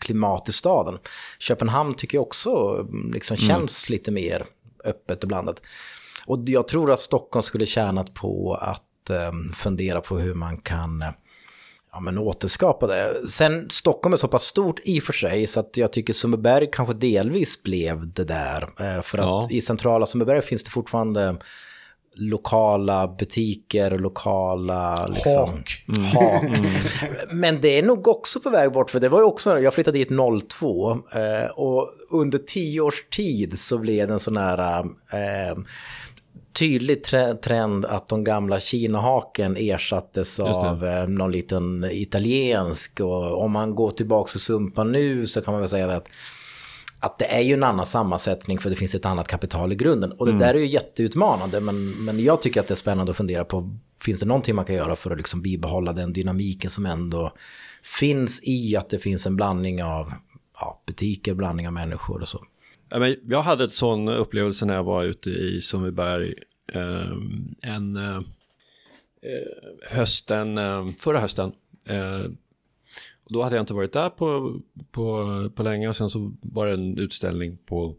[0.00, 0.98] klimat i staden.
[1.38, 3.48] Köpenhamn tycker jag också mm, liksom mm.
[3.48, 4.44] känns lite mer
[4.84, 5.62] öppet och blandat.
[6.26, 11.02] Och jag tror att Stockholm skulle tjänat på att eh, fundera på hur man kan
[11.02, 11.08] eh,
[11.94, 13.28] ja, men återskapa det.
[13.28, 16.68] Sen Stockholm är så pass stort i och för sig så att jag tycker Sundbyberg
[16.72, 18.62] kanske delvis blev det där.
[18.62, 19.48] Eh, för att ja.
[19.50, 21.36] i centrala Sundbyberg finns det fortfarande
[22.16, 25.06] lokala butiker och lokala...
[25.06, 25.84] Liksom, hak.
[25.88, 26.04] Mm.
[26.04, 26.44] hak.
[26.44, 26.70] Mm.
[27.40, 29.98] Men det är nog också på väg bort, för det var ju också, jag flyttade
[29.98, 30.08] dit
[30.48, 34.80] 02 eh, och under tio års tid så blev det en sån här
[35.12, 35.58] eh,
[36.58, 37.04] tydlig
[37.42, 43.00] trend att de gamla kinahaken ersattes av eh, någon liten italiensk.
[43.00, 46.08] Och om man går tillbaka till Sumpa nu så kan man väl säga att
[47.00, 50.12] att det är ju en annan sammansättning för det finns ett annat kapital i grunden.
[50.12, 50.38] Och det mm.
[50.38, 53.78] där är ju jätteutmanande, men, men jag tycker att det är spännande att fundera på,
[54.02, 57.32] finns det någonting man kan göra för att liksom bibehålla den dynamiken som ändå
[57.82, 60.12] finns i att det finns en blandning av
[60.60, 62.40] ja, butiker, blandning av människor och så.
[63.28, 66.34] Jag hade ett sån upplevelse när jag var ute i Sundbyberg
[66.72, 68.20] ehm, en eh,
[69.90, 71.52] hösten, eh, förra hösten.
[71.86, 72.30] Eh,
[73.28, 76.72] då hade jag inte varit där på, på, på länge och sen så var det
[76.72, 77.94] en utställning på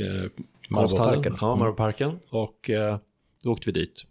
[0.00, 0.30] eh,
[0.70, 1.36] Marboparken.
[1.40, 2.18] Ja, Marboparken.
[2.28, 2.98] Och eh,
[3.42, 4.04] då åkte vi dit.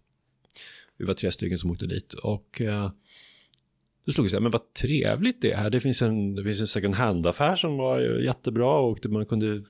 [0.98, 2.14] Vi var tre stycken som åkte dit.
[2.14, 2.92] Och eh,
[4.06, 5.70] då slog det sig, men vad trevligt det är.
[5.70, 9.64] Det finns en, det finns en second hand-affär som var jättebra och man kunde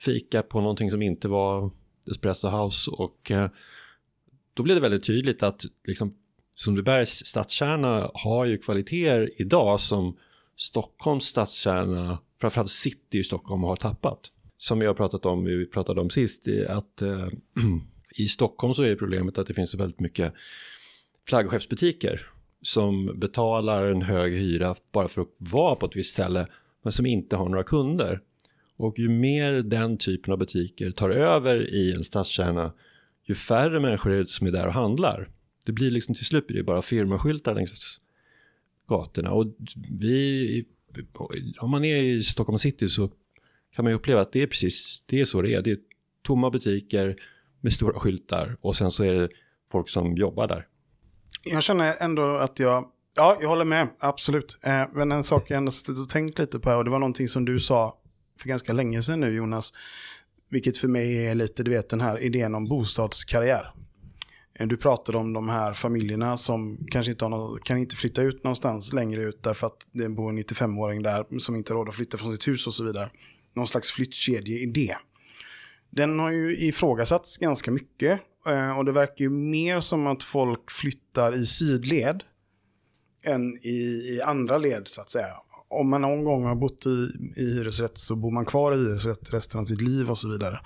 [0.00, 1.70] fika på någonting som inte var
[2.10, 2.90] Espresso House.
[2.90, 3.50] Och eh,
[4.54, 6.14] då blev det väldigt tydligt att liksom,
[6.56, 10.16] Sundbybergs stadskärna har ju kvaliteter idag som
[10.56, 14.30] Stockholms stadskärna, framförallt city i Stockholm, har tappat.
[14.58, 17.28] Som vi har pratat om, vi pratade om sist, att eh,
[18.18, 20.34] i Stockholm så är problemet att det finns väldigt mycket
[21.28, 22.33] flaggskeppsbutiker
[22.66, 26.46] som betalar en hög hyra bara för att vara på ett visst ställe
[26.82, 28.20] men som inte har några kunder.
[28.76, 32.72] Och ju mer den typen av butiker tar över i en stadskärna
[33.26, 35.28] ju färre människor är det som är där och handlar.
[35.66, 38.00] Det blir liksom till slut blir det bara firmaskyltar längs
[38.88, 39.30] gatorna.
[39.30, 39.46] Och
[39.90, 40.64] vi,
[41.60, 43.10] om man är i Stockholm city så
[43.74, 45.62] kan man ju uppleva att det är precis det är så det är.
[45.62, 45.78] Det är
[46.22, 47.16] tomma butiker
[47.60, 49.28] med stora skyltar och sen så är det
[49.70, 50.66] folk som jobbar där.
[51.44, 52.84] Jag känner ändå att jag,
[53.16, 54.58] ja, jag håller med, absolut.
[54.62, 57.28] Eh, men en sak jag ändå suttit och tänkt lite på, och det var någonting
[57.28, 57.98] som du sa
[58.38, 59.72] för ganska länge sedan nu Jonas,
[60.50, 63.72] vilket för mig är lite, du vet den här idén om bostadskarriär.
[64.54, 68.22] Eh, du pratade om de här familjerna som kanske inte har någon, kan inte flytta
[68.22, 71.88] ut någonstans längre ut därför att det bor en 95-åring där som inte har råd
[71.88, 73.10] att flytta från sitt hus och så vidare.
[73.52, 74.96] Någon slags flyttkedjeidé.
[75.90, 78.20] Den har ju ifrågasatts ganska mycket
[78.76, 82.22] och det verkar ju mer som att folk flyttar i sidled
[83.26, 83.78] än i,
[84.14, 85.34] i andra led så att säga.
[85.68, 87.08] Om man någon gång har bott i,
[87.40, 90.60] i hyresrätt så bor man kvar i hyresrätt resten av sitt liv och så vidare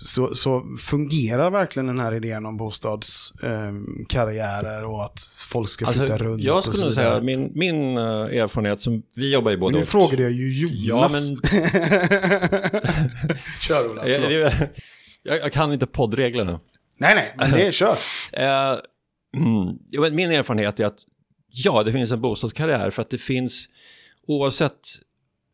[0.00, 6.12] så, så fungerar verkligen den här idén om bostadskarriärer eh, och att folk ska flytta
[6.12, 6.42] alltså, runt.
[6.42, 10.22] Jag skulle nog säga min, min uh, erfarenhet, som vi jobbar ju både Nu frågade
[10.22, 11.30] jag ju Jonas.
[11.30, 11.42] Ja, men...
[13.60, 14.52] kör Ola, jag, jag,
[15.22, 16.60] jag, kan inte poddreglerna.
[16.98, 17.98] Nej, nej, men det är kört.
[18.36, 18.78] uh, eh,
[19.34, 21.04] mm, min erfarenhet är att
[21.50, 23.68] ja, det finns en bostadskarriär för att det finns,
[24.26, 24.88] oavsett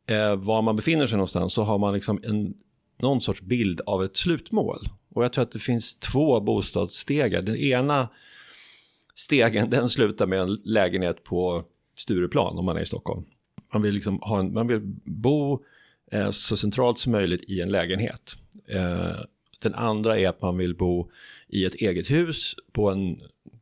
[0.06, 2.54] eh, var man befinner sig någonstans så har man liksom en
[2.98, 4.78] någon sorts bild av ett slutmål.
[5.14, 7.42] Och jag tror att det finns två bostadsstegar.
[7.42, 8.08] Den ena
[9.14, 11.64] stegen den slutar med en lägenhet på
[11.96, 13.24] Stureplan om man är i Stockholm.
[13.72, 15.64] Man vill, liksom ha en, man vill bo
[16.12, 18.36] eh, så centralt som möjligt i en lägenhet.
[18.68, 19.20] Eh,
[19.64, 21.10] den andra är att man vill bo
[21.48, 23.20] i ett eget hus på en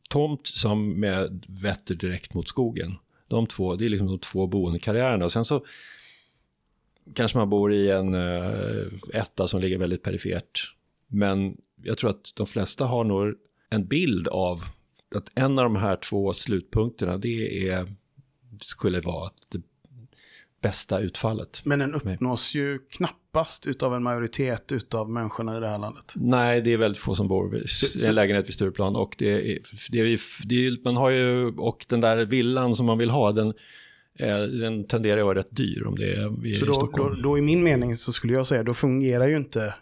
[0.08, 2.94] tomt som med vetter direkt mot skogen.
[3.28, 5.24] De två, det är liksom de två boendekarriärerna.
[5.24, 5.66] Och sen så
[7.14, 10.74] kanske man bor i en eh, etta som ligger väldigt perifert.
[11.06, 13.34] Men jag tror att de flesta har nog
[13.70, 14.64] en bild av
[15.14, 17.94] att en av de här två slutpunkterna det är,
[18.62, 19.62] skulle vara det
[20.62, 21.60] bästa utfallet.
[21.64, 26.12] Men den uppnås ju knappast av en majoritet av människorna i det här landet.
[26.14, 27.64] Nej, det är väldigt få som bor i
[28.08, 28.96] en lägenhet vid Stureplan.
[28.96, 29.58] Och, det är,
[29.90, 33.32] det är, det är, man har ju, och den där villan som man vill ha,
[33.32, 33.54] den,
[34.18, 37.16] Eh, den tenderar att vara rätt dyr om det är i så då, Stockholm.
[37.16, 39.74] Då, då, i min mening så skulle jag säga, då fungerar ju inte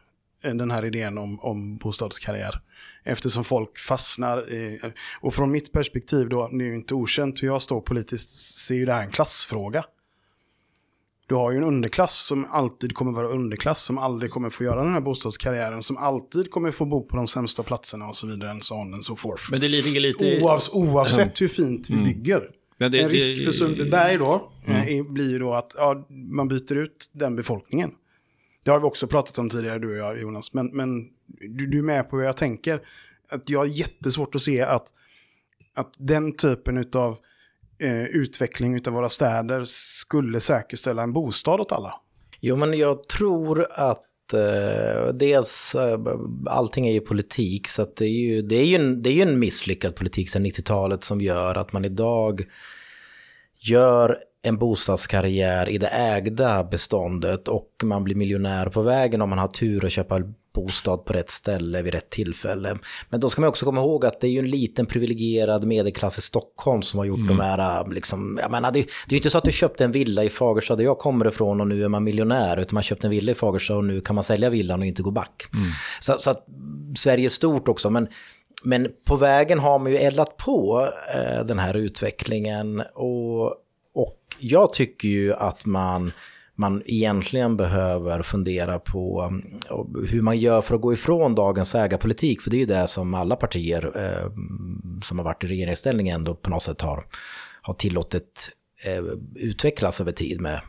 [0.43, 2.61] den här idén om, om bostadskarriär.
[3.05, 4.81] Eftersom folk fastnar i,
[5.21, 8.31] och från mitt perspektiv då, det är ju inte okänt hur jag står politiskt,
[8.67, 9.85] ser ju det här en klassfråga.
[11.31, 14.85] Du har ju en underklass som alltid kommer vara underklass, som aldrig kommer få göra
[14.85, 18.61] den här bostadskarriären, som alltid kommer få bo på de sämsta platserna och så vidare,
[18.61, 19.51] so on and so forth.
[19.51, 20.41] Men det ligger lite...
[20.43, 22.05] Oavs, oavsett hur fint vi mm.
[22.05, 22.51] bygger.
[22.79, 24.89] Det, en risk för Sundbyberg då mm.
[24.89, 27.91] Eh, blir ju då att ja, man byter ut den befolkningen.
[28.63, 30.55] Det har vi också pratat om tidigare, du och jag Jonas.
[30.55, 32.81] Men, men du, du är med på hur jag tänker.
[33.31, 34.87] Att jag har jättesvårt att se att,
[35.75, 37.19] att den typen av
[37.81, 41.95] eh, utveckling av våra städer skulle säkerställa en bostad åt alla.
[42.41, 45.99] Jo, men jag tror att eh, dels eh,
[46.47, 49.15] allting är ju politik, så att det är ju, det är ju, en, det är
[49.15, 52.45] ju en misslyckad politik sedan 90-talet som gör att man idag
[53.63, 59.39] gör en bostadskarriär i det ägda beståndet och man blir miljonär på vägen om man
[59.39, 60.21] har tur att köpa
[60.55, 62.77] bostad på rätt ställe vid rätt tillfälle.
[63.09, 66.19] Men då ska man också komma ihåg att det är ju en liten privilegierad medelklass
[66.19, 67.37] i Stockholm som har gjort mm.
[67.37, 69.93] de här, liksom, jag menar, det, det är ju inte så att du köpte en
[69.93, 73.07] villa i Fagersta där jag kommer ifrån och nu är man miljonär, utan man köpte
[73.07, 75.45] en villa i Fagersta och nu kan man sälja villan och inte gå back.
[75.53, 75.67] Mm.
[76.01, 76.47] Så, så att
[76.99, 78.09] Sverige är stort också, men
[78.63, 83.55] men på vägen har man ju eldat på eh, den här utvecklingen och,
[83.95, 86.13] och jag tycker ju att man
[86.61, 89.31] man egentligen behöver fundera på
[89.71, 89.77] eh,
[90.09, 92.41] hur man gör för att gå ifrån dagens ägarpolitik.
[92.41, 94.33] För det är ju det som alla partier eh,
[95.03, 97.05] som har varit i regeringsställning ändå på något sätt har,
[97.63, 98.51] har tillåtit
[98.85, 100.61] eh, utvecklas över tid med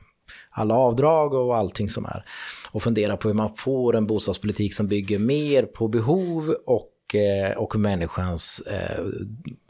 [0.51, 2.23] alla avdrag och allting som är.
[2.71, 6.87] Och fundera på hur man får en bostadspolitik som bygger mer på behov och,
[7.57, 9.05] och människans eh,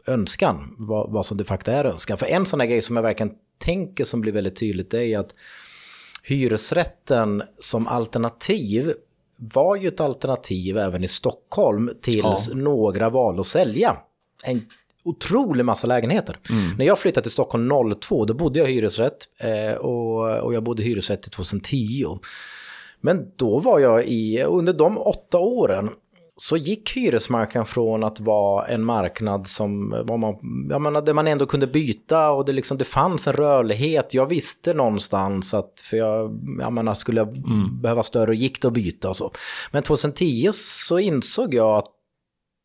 [0.06, 2.18] önskan, vad, vad som de facto är önskan.
[2.18, 5.18] För en sån här grej som jag verkligen tänker som blir väldigt tydligt det är
[5.18, 5.34] att
[6.22, 8.92] hyresrätten som alternativ
[9.38, 12.56] var ju ett alternativ även i Stockholm tills ja.
[12.56, 13.96] några valde att sälja
[14.44, 14.66] en
[15.04, 16.38] otrolig massa lägenheter.
[16.50, 16.76] Mm.
[16.78, 20.62] När jag flyttade till Stockholm 02 då bodde jag i hyresrätt eh, och, och jag
[20.62, 22.18] bodde i hyresrätt till 2010.
[23.00, 25.90] Men då var jag i, under de åtta åren
[26.36, 30.34] så gick hyresmarknaden från att vara en marknad som var man,
[30.70, 34.14] jag menar, där man ändå kunde byta och det, liksom, det fanns en rörlighet.
[34.14, 37.80] Jag visste någonstans att, för jag, jag menar, skulle jag mm.
[37.80, 39.32] behöva större gick det att byta och så.
[39.70, 41.88] Men 2010 så insåg jag att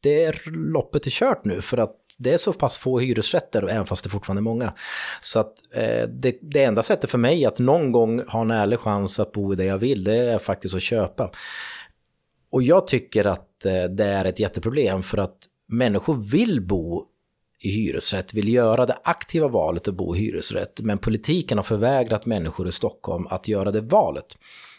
[0.03, 3.85] det är loppet är kört nu för att det är så pass få hyresrätter, även
[3.85, 4.73] fast det fortfarande är många.
[5.21, 8.79] Så att eh, det, det enda sättet för mig att någon gång ha en ärlig
[8.79, 11.31] chans att bo där jag vill, det är faktiskt att köpa.
[12.51, 17.05] Och jag tycker att eh, det är ett jätteproblem för att människor vill bo
[17.63, 22.25] i hyresrätt, vill göra det aktiva valet att bo i hyresrätt, men politiken har förvägrat
[22.25, 24.25] människor i Stockholm att göra det valet.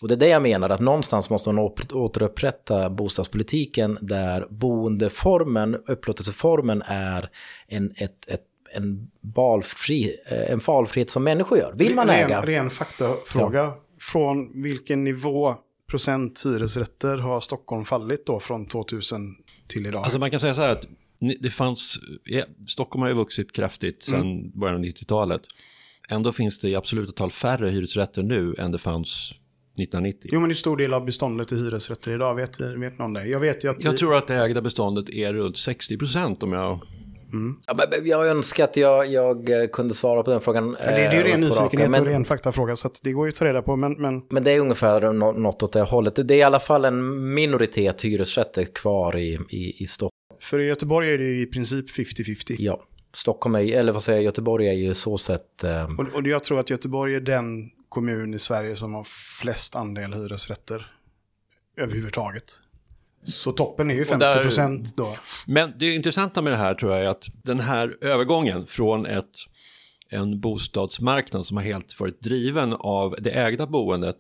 [0.03, 6.83] Och det är det jag menar, att någonstans måste man återupprätta bostadspolitiken där boendeformen, upplåtelseformen
[6.87, 7.31] är
[7.67, 11.73] en, ett, ett en, valfri, eh, en valfrihet som människor gör.
[11.77, 12.41] Vill man äga?
[12.41, 13.59] Ren, ren faktafråga.
[13.59, 13.79] Ja.
[14.01, 15.55] Från vilken nivå
[15.89, 20.03] procent hyresrätter har Stockholm fallit då från 2000 till idag?
[20.03, 20.87] Alltså man kan säga så här att
[21.41, 21.99] det fanns,
[22.67, 24.51] Stockholm har ju vuxit kraftigt sedan mm.
[24.55, 25.43] början av 90-talet.
[26.09, 29.33] Ändå finns det i absoluta tal färre hyresrätter nu än det fanns
[29.79, 30.31] 1990.
[30.33, 33.27] Jo, men i stor del av beståndet i hyresrätter idag, vet, vet någon det?
[33.27, 33.85] Jag vet att...
[33.85, 36.81] Jag tror att det ägda beståndet är runt 60 procent om jag
[37.33, 37.57] Mm.
[38.05, 40.77] Jag önskar att jag, jag, eh, kunde svara på den frågan.
[40.81, 43.37] Ja, det, är ju ren nyfikenhet men, och ren faktafråga, så det går ju att
[43.37, 43.77] ta reda på.
[43.77, 44.23] Men, men...
[44.31, 46.29] men det är ungefär något åt det hållet.
[46.29, 50.13] Det är i alla fall en minoritet hyresrätter kvar i, i, i Stockholm.
[50.41, 52.57] För i Göteborg är det i princip 50-50.
[52.59, 52.81] Ja,
[53.15, 55.65] Stockholm är, eller vad säger jag, Göteborg är ju så sett...
[55.65, 55.85] Eh...
[55.85, 59.07] Och, och jag tror att Göteborg är den kommun i Sverige som har
[59.41, 60.93] flest andel hyresrätter
[61.77, 62.63] överhuvudtaget.
[63.25, 65.17] Så toppen är ju 50 procent då.
[65.47, 69.39] Men det intressanta med det här tror jag är att den här övergången från ett,
[70.09, 74.17] en bostadsmarknad som har helt varit driven av det ägda boendet,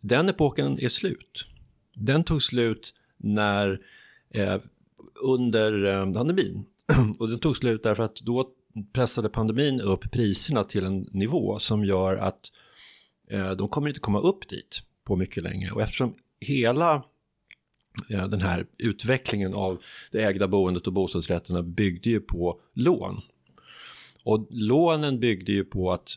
[0.00, 1.46] den epoken är slut.
[1.96, 3.80] Den tog slut när
[4.30, 4.56] eh,
[5.22, 6.64] under eh, pandemin.
[7.18, 8.48] Och den tog slut därför att då
[8.92, 12.40] pressade pandemin upp priserna till en nivå som gör att
[13.30, 15.70] eh, de kommer inte komma upp dit på mycket länge.
[15.70, 17.04] Och eftersom hela
[18.08, 23.20] den här utvecklingen av det ägda boendet och bostadsrätterna byggde ju på lån.
[24.24, 26.16] Och lånen byggde ju på att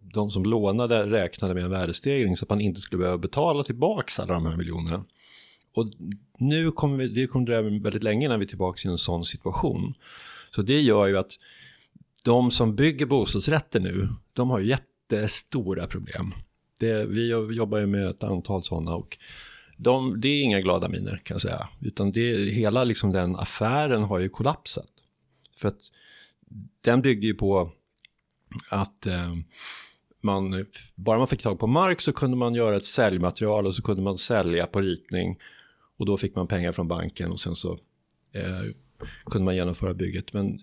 [0.00, 4.22] de som lånade räknade med en värdestegring så att man inte skulle behöva betala tillbaka
[4.22, 5.04] alla de här miljonerna.
[5.74, 5.86] Och
[6.38, 9.24] nu kommer vi, det kommer dröja väldigt länge när vi är tillbaka i en sån
[9.24, 9.94] situation.
[10.50, 11.38] Så det gör ju att
[12.24, 16.32] de som bygger bostadsrätter nu, de har jättestora problem.
[16.80, 19.18] Det, vi jobbar ju med ett antal sådana och
[19.80, 21.68] de, det är inga glada miner kan jag säga.
[21.80, 24.90] Utan det, hela liksom den affären har ju kollapsat.
[25.56, 25.80] För att
[26.80, 27.72] den byggde ju på
[28.70, 29.34] att eh,
[30.20, 33.82] man, bara man fick tag på mark så kunde man göra ett säljmaterial och så
[33.82, 35.38] kunde man sälja på ritning.
[35.96, 37.72] Och då fick man pengar från banken och sen så
[38.32, 38.62] eh,
[39.24, 40.32] kunde man genomföra bygget.
[40.32, 40.60] Men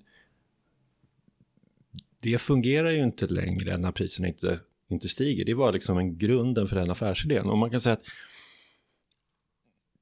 [2.22, 5.46] det fungerar ju inte längre när priserna inte, inte stiger.
[5.46, 7.50] Det var liksom en grunden för den affärsidén.
[7.50, 8.06] Och man kan säga att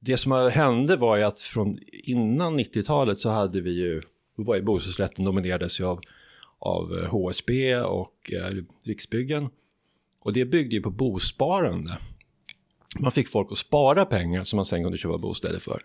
[0.05, 4.01] det som hände var ju att från innan 90-talet så hade vi ju,
[4.37, 6.01] då var ju bostadsrätten dominerades ju av,
[6.59, 9.49] av eh, HSB och eh, Riksbyggen.
[10.19, 11.97] Och det byggde ju på bosparande.
[12.99, 15.81] Man fick folk att spara pengar som man sen kunde köpa bostäder för.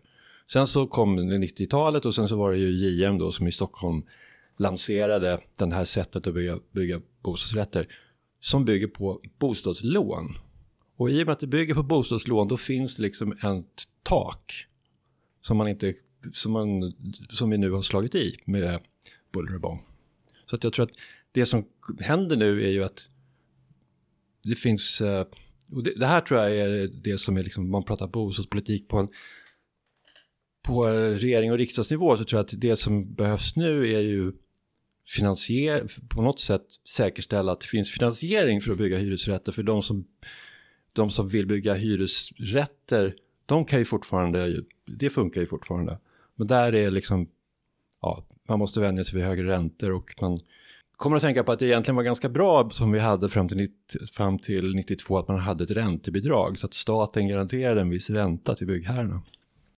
[0.47, 4.03] Sen så kom 90-talet och sen så var det ju JM då som i Stockholm
[4.57, 7.87] lanserade den här sättet att bygga, bygga bostadsrätter
[8.41, 10.35] som bygger på bostadslån.
[10.99, 14.67] Och i och med att det bygger på bostadslån då finns det liksom ett tak
[15.41, 15.95] som man inte
[16.33, 16.93] som, man,
[17.31, 18.81] som vi nu har slagit i med
[19.33, 19.87] buller och bång.
[20.47, 20.99] Så att jag tror att
[21.33, 21.65] det som
[22.01, 23.09] händer nu är ju att
[24.43, 25.27] det finns, eh,
[25.73, 28.99] och det, det här tror jag är det som är liksom, man pratar bostadspolitik på
[28.99, 29.09] en
[30.63, 34.33] på regering och riksdagsnivå så tror jag att det som behövs nu är ju
[35.07, 39.83] finansier på något sätt säkerställa att det finns finansiering för att bygga hyresrätter för de
[39.83, 40.07] som,
[40.99, 43.15] de som vill bygga hyresrätter
[43.47, 45.99] de kan ju fortfarande, det funkar ju fortfarande.
[46.37, 47.29] Men där är liksom,
[48.03, 50.39] ja, man måste vänja sig vid högre räntor och man
[50.97, 53.71] kommer att tänka på att det egentligen var ganska bra som vi hade fram till,
[54.13, 58.55] fram till 92 att man hade ett räntebidrag så att staten garanterade en viss ränta
[58.55, 59.23] till byggherrarna.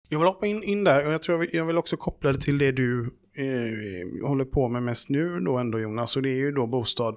[0.09, 2.31] Jag vill hoppa in, in där och jag tror jag vill, jag vill också koppla
[2.31, 3.01] det till det du
[3.35, 7.15] eh, håller på med mest nu då ändå Jonas och det är ju då bostad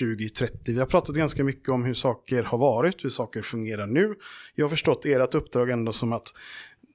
[0.00, 0.72] 2030.
[0.72, 4.14] Vi har pratat ganska mycket om hur saker har varit, hur saker fungerar nu.
[4.54, 6.34] Jag har förstått ert uppdrag ändå som att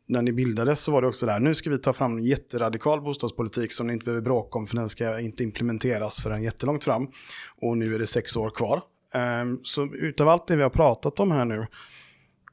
[0.08, 3.02] när ni bildades så var det också där, nu ska vi ta fram en jätteradikal
[3.02, 7.08] bostadspolitik som ni inte behöver bråka om för den ska inte implementeras förrän jättelångt fram.
[7.62, 8.82] Och nu är det sex år kvar.
[9.14, 11.68] Ehm, så utav allt det vi har pratat om här nu,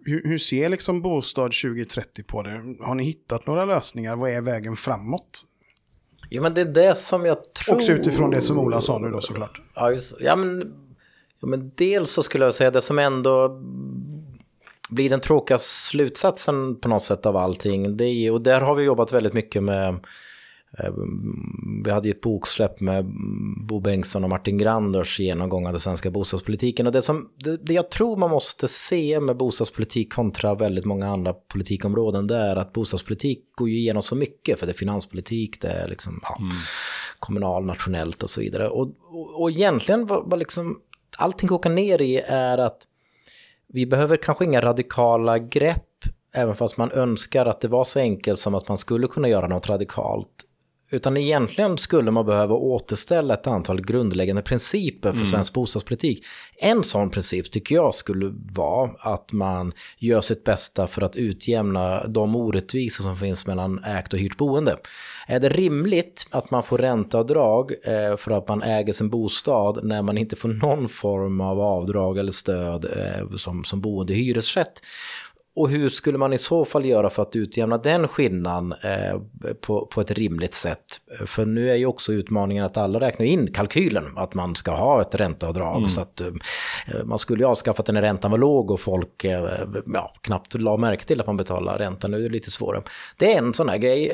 [0.05, 2.77] hur, ser liksom Bostad 2030 på det?
[2.81, 4.17] Har ni hittat några lösningar?
[4.17, 5.45] Vad är vägen framåt?
[6.29, 7.75] Ja, men det är det som jag tror...
[7.75, 9.61] Också utifrån det som Ola sa nu då såklart.
[9.75, 10.75] Ja, just, ja, men,
[11.41, 13.61] ja, men dels så skulle jag säga det som ändå
[14.91, 17.97] blir den tråkiga slutsatsen på något sätt av allting.
[17.97, 19.99] Det är, och där har vi jobbat väldigt mycket med
[21.85, 23.07] vi hade ju ett boksläpp med
[23.69, 26.87] Bo Bengtsson och Martin Granders genomgång av den svenska bostadspolitiken.
[26.87, 31.09] Och det, som, det, det, jag tror man måste se med bostadspolitik kontra väldigt många
[31.09, 34.59] andra politikområden det är att bostadspolitik går ju igenom så mycket.
[34.59, 36.53] För det är finanspolitik, det är liksom, ja, mm.
[37.19, 38.69] kommunal, nationellt och så vidare.
[38.69, 40.81] Och, och, och egentligen vad, vad liksom,
[41.19, 42.87] allting kokar ner i är att
[43.69, 46.05] vi behöver kanske inga radikala grepp,
[46.35, 49.47] även fast man önskar att det var så enkelt som att man skulle kunna göra
[49.49, 50.47] något radikalt.
[50.91, 55.31] Utan egentligen skulle man behöva återställa ett antal grundläggande principer för mm.
[55.31, 56.25] svensk bostadspolitik.
[56.57, 62.07] En sån princip tycker jag skulle vara att man gör sitt bästa för att utjämna
[62.07, 64.77] de orättvisor som finns mellan ägt och hyrt boende.
[65.27, 70.03] Är det rimligt att man får ränteavdrag eh, för att man äger sin bostad när
[70.03, 74.81] man inte får någon form av avdrag eller stöd eh, som, som boende i hyresrätt?
[75.57, 79.21] Och hur skulle man i så fall göra för att utjämna den skillnaden eh,
[79.61, 81.01] på, på ett rimligt sätt?
[81.27, 85.01] För nu är ju också utmaningen att alla räknar in kalkylen, att man ska ha
[85.01, 85.77] ett ränteavdrag.
[85.77, 85.89] Mm.
[85.89, 86.27] Så att eh,
[87.05, 89.45] man skulle ju avskaffat den när räntan var låg och folk eh,
[89.95, 92.09] ja, knappt la märke till att man betalar ränta.
[92.09, 92.83] Nu är det lite svårare.
[93.17, 94.11] Det är en sån här grej,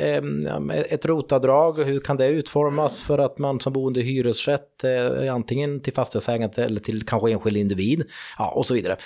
[0.88, 4.84] ett rotavdrag, hur kan det utformas för att man som boende i hyresrätt,
[5.30, 8.05] antingen till fastighetsägare eller till kanske enskild individ,
[8.38, 8.97] ja, och så vidare.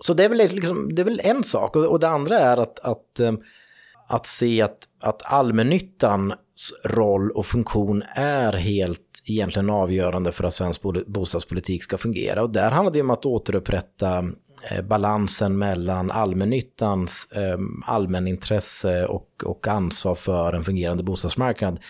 [0.00, 1.76] Så det är väl liksom det är väl en sak.
[1.76, 3.32] Och, och det andra är att, att, eh,
[4.08, 6.34] att se att, att allmännyttans
[6.84, 12.42] roll och funktion är helt egentligen avgörande för att svensk bostadspolitik ska fungera.
[12.42, 14.18] Och där handlar det om att återupprätta
[14.70, 21.80] eh, balansen mellan allmännyttans eh, allmänintresse och, och ansvar för en fungerande bostadsmarknad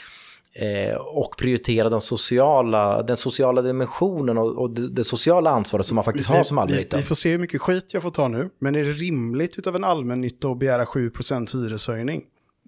[1.01, 6.05] och prioritera den sociala, den sociala dimensionen och, och det, det, sociala ansvaret som man
[6.05, 6.96] faktiskt har som allmännytta.
[6.96, 9.66] Vi, vi, får se hur mycket skit jag får ta nu, men är det rimligt
[9.66, 12.22] av en allmännytta att begära 7% hyreshöjning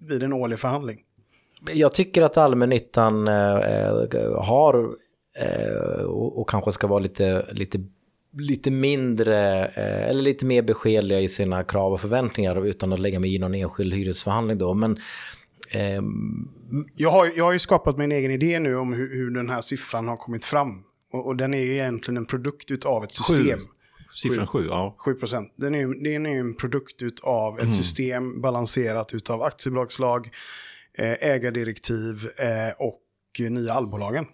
[0.07, 0.99] vid en årlig förhandling?
[1.73, 4.89] Jag tycker att allmännyttan eh, eh, har
[5.39, 7.79] eh, och, och, kanske ska vara lite, lite
[8.37, 13.19] lite mindre eh, eller lite mer beskedliga i sina krav och förväntningar utan att lägga
[13.19, 14.73] mig i någon enskild hyresförhandling då.
[14.73, 14.97] Men
[15.71, 16.49] Ehm,
[16.95, 19.61] jag, har, jag har ju skapat min egen idé nu om hur, hur den här
[19.61, 20.83] siffran har kommit fram.
[21.11, 23.59] Och, och, den är egentligen en produkt av ett system.
[23.59, 23.65] Sju.
[24.13, 24.95] Siffran 7, ja.
[24.97, 25.53] 7 procent.
[25.55, 27.75] Den är, den är en produkt av ett mm.
[27.75, 30.29] system balanserat av aktiebolagslag,
[30.93, 33.01] eh, ägardirektiv eh, och
[33.49, 34.25] nya allbolagen.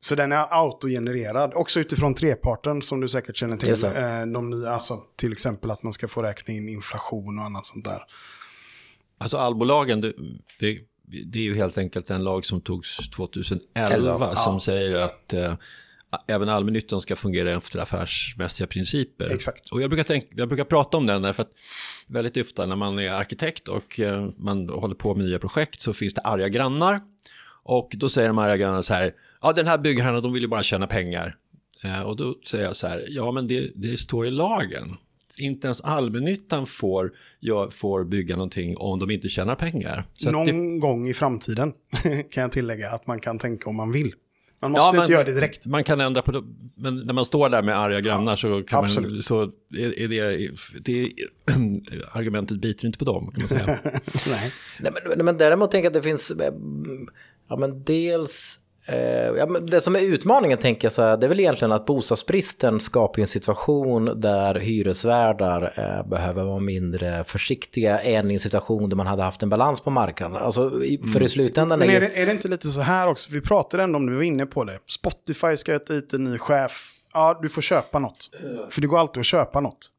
[0.00, 3.84] Så den är autogenererad, också utifrån treparten som du säkert känner till.
[3.84, 7.66] Eh, de nya, alltså, till exempel att man ska få räkna in inflation och annat
[7.66, 8.02] sånt där.
[9.18, 10.12] Alltså allbolagen, det,
[10.60, 14.60] det, det, är ju helt enkelt en lag som togs 2011 11, som ja.
[14.60, 15.54] säger att eh,
[16.26, 19.30] även allmännyttan ska fungera efter affärsmässiga principer.
[19.34, 19.70] Exakt.
[19.72, 21.50] Och jag brukar, tänka, jag brukar prata om den därför att
[22.06, 25.92] väldigt ofta när man är arkitekt och eh, man håller på med nya projekt så
[25.92, 27.00] finns det arga grannar.
[27.62, 30.48] Och då säger de arga grannarna så här, ja den här byggherren de vill ju
[30.48, 31.36] bara tjäna pengar.
[31.84, 34.96] Eh, och då säger jag så här, ja men det, det står i lagen.
[35.38, 40.04] Inte ens allmännyttan får, jag får bygga någonting om de inte tjänar pengar.
[40.12, 40.78] Så Någon det...
[40.78, 41.72] gång i framtiden
[42.30, 44.14] kan jag tillägga att man kan tänka om man vill.
[44.60, 45.66] Man måste ja, inte göra det direkt.
[45.66, 46.42] Man kan ändra på det,
[46.74, 49.42] men när man står där med arga grannar ja, så, kan man, så
[49.76, 51.12] är, är det, det,
[52.12, 53.32] argumentet biter inte på dem.
[53.34, 53.78] Kan man säga.
[54.28, 54.52] Nej.
[54.80, 56.54] Nej, men, men däremot tänker jag att det finns, eh,
[57.48, 58.60] ja men dels
[59.36, 61.86] ja, men det som är utmaningen tänker jag så här, det är väl egentligen att
[61.86, 68.88] bostadsbristen skapar en situation där hyresvärdar eh, behöver vara mindre försiktiga än i en situation
[68.88, 70.36] där man hade haft en balans på marknaden.
[70.36, 71.28] Alltså, för i mm.
[71.28, 74.06] slutändan Men är det, är det inte lite så här också, vi pratade ändå om
[74.06, 74.78] det, vi var inne på det.
[74.86, 78.30] Spotify ska ta hit en ny chef, ja du får köpa något.
[78.70, 79.90] För det går alltid att köpa något.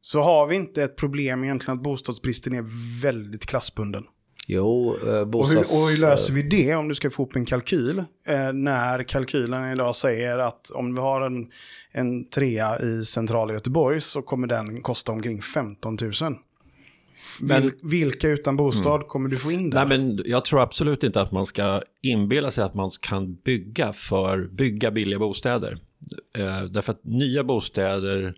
[0.00, 2.64] Så har vi inte ett problem egentligen att bostadsbristen är
[3.02, 4.04] väldigt klassbunden.
[4.50, 5.70] Jo, eh, bostads...
[5.72, 7.98] och, hur, och hur löser vi det om du ska få upp en kalkyl?
[7.98, 11.50] Eh, när kalkylen idag säger att om vi har en,
[11.92, 16.12] en trea i centrala Göteborg så kommer den kosta omkring 15 000.
[17.40, 19.08] Men, Vil, vilka utan bostad mm.
[19.08, 19.86] kommer du få in där?
[19.86, 23.92] Nej, men jag tror absolut inte att man ska inbilla sig att man kan bygga
[23.92, 25.78] för bygga billiga bostäder.
[26.36, 28.34] Eh, därför att nya bostäder,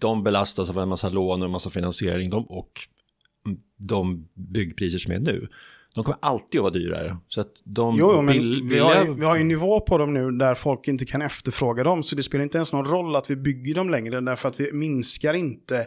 [0.00, 2.30] de belastas av en massa lån och en massa finansiering.
[2.30, 2.88] De, och
[3.78, 5.48] de byggpriser som är nu.
[5.94, 7.16] De kommer alltid att vara dyrare.
[7.28, 10.14] Så att de jo, men vill, vi, har ju, vi har ju nivå på dem
[10.14, 12.02] nu där folk inte kan efterfråga dem.
[12.02, 14.20] Så det spelar inte ens någon roll att vi bygger dem längre.
[14.20, 15.86] Därför att vi minskar inte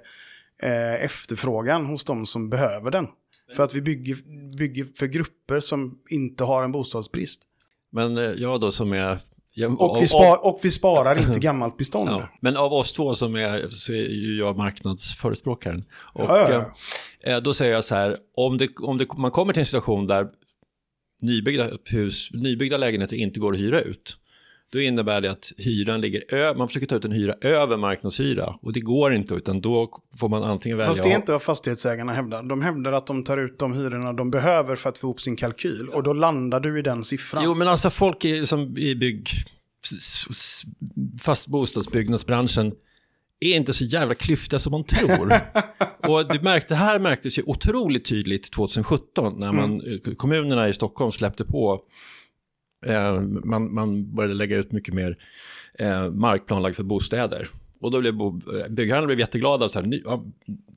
[0.63, 3.07] eh, efterfrågan hos de som behöver den.
[3.55, 4.17] För att vi bygger,
[4.57, 7.43] bygger för grupper som inte har en bostadsbrist.
[7.91, 9.19] Men eh, jag då som är
[9.77, 12.09] och, vi spar, och vi sparar inte gammalt bestånd.
[12.09, 15.83] Ja, men av oss två som är, så är ju jag marknadsförespråkaren.
[16.13, 16.65] Och ja, ja, eh,
[17.43, 20.27] då säger jag så här, om, det, om det, man kommer till en situation där
[21.21, 24.17] nybyggda, hus, nybyggda lägenheter inte går att hyra ut,
[24.71, 28.55] då innebär det att hyran ligger ö man försöker ta ut en hyra över marknadshyra.
[28.61, 30.87] Och det går inte, utan då får man antingen välja...
[30.87, 32.43] Fast det är inte vad fastighetsägarna hävdar.
[32.43, 35.35] De hävdar att de tar ut de hyrorna de behöver för att få ihop sin
[35.35, 35.87] kalkyl.
[35.93, 37.43] Och då landar du i den siffran.
[37.45, 39.29] Jo, men alltså folk i, som i bygg...
[41.21, 42.71] Fast bostadsbyggnadsbranschen
[43.41, 45.33] är inte så jävla klyftiga som man tror.
[46.07, 50.15] och det, märkte, det här märktes ju otroligt tydligt 2017 när man, mm.
[50.15, 51.81] kommunerna i Stockholm släppte på
[52.85, 55.17] Eh, man, man började lägga ut mycket mer
[55.79, 57.49] eh, markplanlagd för bostäder.
[57.79, 58.13] Och då blev
[58.69, 60.23] byggherrarna blev jätteglada och så här, nu, ja,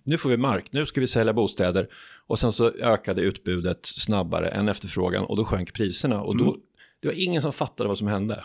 [0.04, 1.88] nu får vi mark, nu ska vi sälja bostäder.
[2.26, 6.22] Och sen så ökade utbudet snabbare än efterfrågan och då sjönk priserna.
[6.22, 6.56] Och då, mm.
[7.00, 8.44] det var ingen som fattade vad som hände.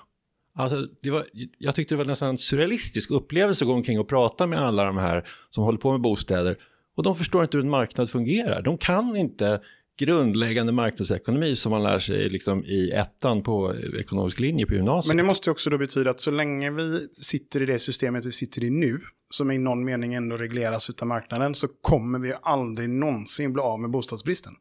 [0.59, 1.23] Alltså, det var,
[1.57, 4.85] jag tyckte det var nästan en surrealistisk upplevelse att gå omkring och prata med alla
[4.85, 6.57] de här som håller på med bostäder.
[6.97, 8.61] Och de förstår inte hur en marknad fungerar.
[8.61, 9.61] De kan inte
[9.99, 15.07] grundläggande marknadsekonomi som man lär sig liksom i ettan på ekonomisk linje på gymnasiet.
[15.07, 18.31] Men det måste också då betyda att så länge vi sitter i det systemet vi
[18.31, 18.99] sitter i nu,
[19.29, 23.79] som i någon mening ändå regleras av marknaden, så kommer vi aldrig någonsin bli av
[23.79, 24.53] med bostadsbristen.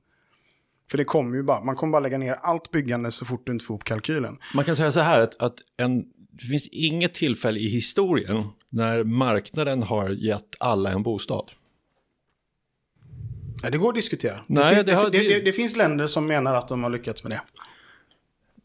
[0.90, 3.52] För det kommer ju bara, man kommer bara lägga ner allt byggande så fort du
[3.52, 4.38] inte får upp kalkylen.
[4.54, 9.04] Man kan säga så här att, att en, det finns inget tillfälle i historien när
[9.04, 11.50] marknaden har gett alla en bostad.
[13.62, 14.40] Ja, det går att diskutera.
[14.46, 17.32] Nej, det, det, har, det, det, finns länder som menar att de har lyckats med
[17.32, 17.40] det.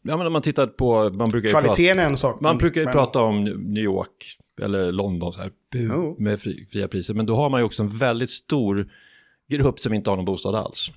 [0.02, 1.10] Ja, men om man tittar på...
[1.10, 2.40] Man brukar Kvaliteten är en sak.
[2.40, 2.92] Man brukar ju men...
[2.92, 5.50] prata om New York eller London så här,
[6.20, 7.14] med fri, fria priser.
[7.14, 8.90] Men då har man ju också en väldigt stor
[9.48, 10.90] grupp som inte har någon bostad alls.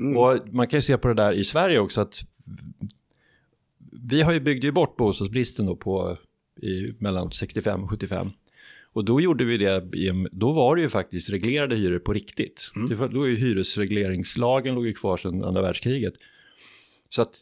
[0.00, 0.16] Mm.
[0.16, 2.24] Och man kan ju se på det där i Sverige också att
[4.02, 6.16] vi har ju byggt ju bort bostadsbristen då på
[6.62, 8.30] i, mellan 65 och 75.
[8.92, 9.84] Och då gjorde vi det,
[10.32, 12.70] då var det ju faktiskt reglerade hyror på riktigt.
[12.76, 12.88] Mm.
[12.88, 16.14] Det då är ju hyresregleringslagen låg ju kvar sedan andra världskriget.
[17.08, 17.40] Så att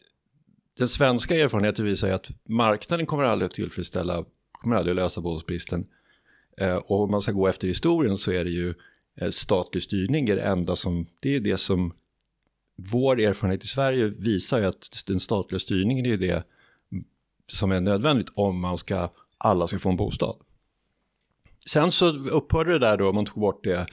[0.77, 5.21] den svenska erfarenheten visar ju att marknaden kommer aldrig att tillfredsställa, kommer aldrig att lösa
[5.21, 5.85] bostadsbristen.
[6.57, 8.73] Eh, och om man ska gå efter historien så är det ju
[9.21, 11.93] eh, statlig styrning är det enda som, det är det som
[12.91, 16.43] vår erfarenhet i Sverige visar ju att den statliga styrningen är det
[17.51, 20.35] som är nödvändigt om man ska, alla ska få en bostad.
[21.67, 23.87] Sen så upphörde det där då, man tog bort det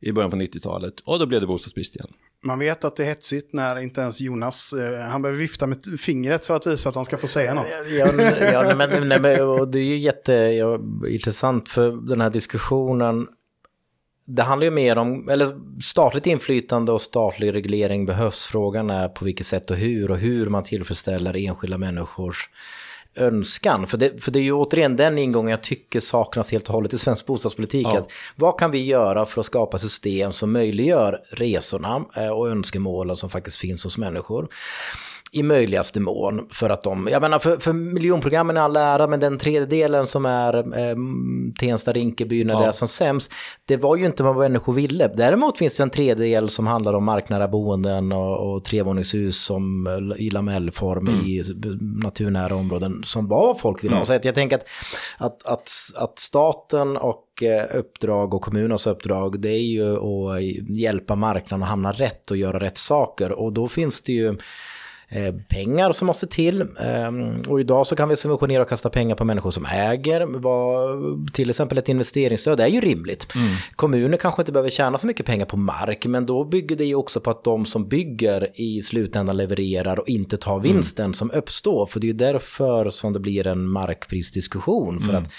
[0.00, 2.12] i början på 90-talet och då blev det bostadsbrist igen.
[2.42, 6.00] Man vet att det är hetsigt när inte ens Jonas, eh, han behöver vifta med
[6.00, 7.66] fingret för att visa att han ska få säga något.
[7.98, 8.06] Ja,
[8.42, 13.28] ja men, nej, men och det är ju jätteintressant för den här diskussionen.
[14.34, 18.46] Det handlar ju mer om, eller statligt inflytande och statlig reglering behövs.
[18.46, 22.48] Frågan är på vilket sätt och hur och hur man tillfredsställer enskilda människors
[23.16, 23.86] önskan.
[23.86, 26.94] För det, för det är ju återigen den ingången jag tycker saknas helt och hållet
[26.94, 27.86] i svensk bostadspolitik.
[27.86, 27.98] Ja.
[27.98, 33.16] Att vad kan vi göra för att skapa system som möjliggör resorna eh, och önskemålen
[33.16, 34.48] som faktiskt finns hos människor?
[35.32, 39.20] I möjligaste mån för att de, jag menar för, för miljonprogrammen är all ära, men
[39.20, 40.96] den tredjedelen som är eh,
[41.60, 42.60] Tensta, Rinkeby, när ja.
[42.60, 43.32] det är som sämst,
[43.64, 45.08] det var ju inte vad människor ville.
[45.08, 50.30] Däremot finns det en tredjedel som handlar om marknära boenden och, och trevåningshus som i
[50.30, 51.26] lamellform mm.
[51.26, 51.42] i
[52.02, 54.04] naturnära områden som var vad folk ville ha.
[54.04, 54.06] Mm.
[54.06, 54.68] Så jag tänker att,
[55.18, 60.42] att, att, att staten och eh, uppdrag och kommunens uppdrag det är ju att
[60.78, 64.36] hjälpa marknaden att hamna rätt och göra rätt saker och då finns det ju Eh,
[65.48, 66.66] pengar som måste till.
[66.80, 70.26] Ehm, och idag så kan vi subventionera och kasta pengar på människor som äger.
[71.32, 73.34] Till exempel ett investeringsstöd är ju rimligt.
[73.34, 73.48] Mm.
[73.76, 76.94] Kommuner kanske inte behöver tjäna så mycket pengar på mark, men då bygger det ju
[76.94, 80.62] också på att de som bygger i slutändan levererar och inte tar mm.
[80.62, 81.14] vinsten mm.
[81.14, 81.86] som uppstår.
[81.86, 85.00] För det är ju därför som det blir en markprisdiskussion.
[85.00, 85.22] För mm.
[85.22, 85.30] att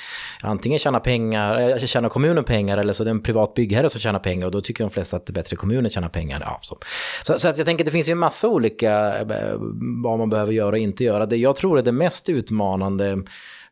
[0.41, 4.01] antingen tjänar, pengar, äh, tjänar kommunen pengar eller så är det en privat byggherre som
[4.01, 6.41] tjänar pengar och då tycker de flesta att det är bättre kommunen tjänar pengar.
[6.45, 6.77] Ja, så.
[7.23, 9.60] Så, så att jag tänker att det finns ju en massa olika eh,
[10.03, 11.25] vad man behöver göra och inte göra.
[11.25, 13.23] Det jag tror är det mest utmanande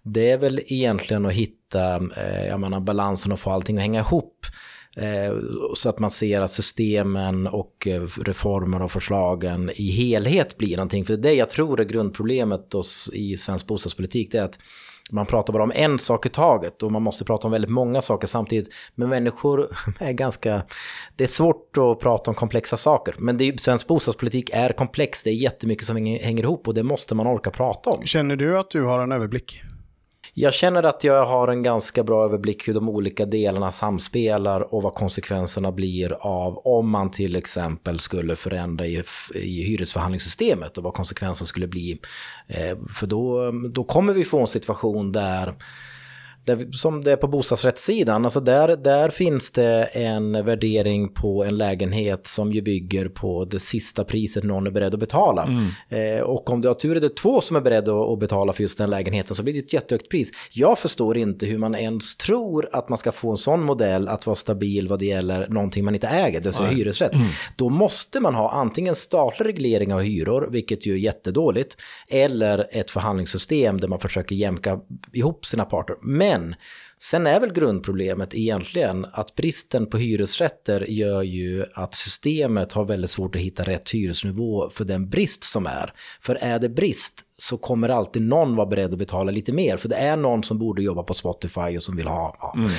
[0.04, 4.00] det är väl egentligen att hitta eh, jag menar, balansen och få allting att hänga
[4.00, 4.46] ihop.
[4.96, 5.38] Eh,
[5.76, 11.06] så att man ser att systemen och eh, reformer och förslagen i helhet blir någonting.
[11.06, 12.76] För det jag tror är grundproblemet
[13.14, 14.60] i svensk bostadspolitik det är att
[15.12, 18.02] man pratar bara om en sak i taget och man måste prata om väldigt många
[18.02, 18.74] saker samtidigt.
[18.96, 20.62] Men människor är ganska...
[21.16, 23.16] Det är svårt att prata om komplexa saker.
[23.18, 26.84] Men det är, svensk bostadspolitik är komplex, det är jättemycket som hänger ihop och det
[26.84, 28.06] måste man orka prata om.
[28.06, 29.62] Känner du att du har en överblick?
[30.42, 34.84] Jag känner att jag har en ganska bra överblick hur de olika delarna samspelar och
[34.84, 39.04] vad konsekvenserna blir av om man till exempel skulle förändra i,
[39.36, 42.00] i hyresförhandlingssystemet och vad konsekvensen skulle bli.
[42.48, 45.54] Eh, för då, då kommer vi få en situation där
[46.56, 51.58] där, som det är på bostadsrättssidan, alltså där, där finns det en värdering på en
[51.58, 55.44] lägenhet som ju bygger på det sista priset någon är beredd att betala.
[55.44, 56.18] Mm.
[56.18, 58.62] Eh, och om du har tur är det två som är beredda att betala för
[58.62, 60.32] just den lägenheten så blir det ett jättehögt pris.
[60.52, 64.26] Jag förstår inte hur man ens tror att man ska få en sån modell att
[64.26, 67.14] vara stabil vad det gäller någonting man inte äger, det vill säga hyresrätt.
[67.14, 67.28] Mm.
[67.56, 71.78] Då måste man ha antingen statlig reglering av hyror, vilket ju är jättedåligt,
[72.08, 74.80] eller ett förhandlingssystem där man försöker jämka
[75.14, 75.96] ihop sina parter.
[76.02, 76.56] Men men
[77.00, 83.12] sen är väl grundproblemet egentligen att bristen på hyresrätter gör ju att systemet har väldigt
[83.12, 85.94] svårt att hitta rätt hyresnivå för den brist som är.
[86.22, 89.78] För är det brist så kommer alltid någon vara beredd att betala lite mer.
[89.78, 92.36] För det är någon som borde jobba på Spotify och som vill ha.
[92.40, 92.54] Ja.
[92.58, 92.70] Mm.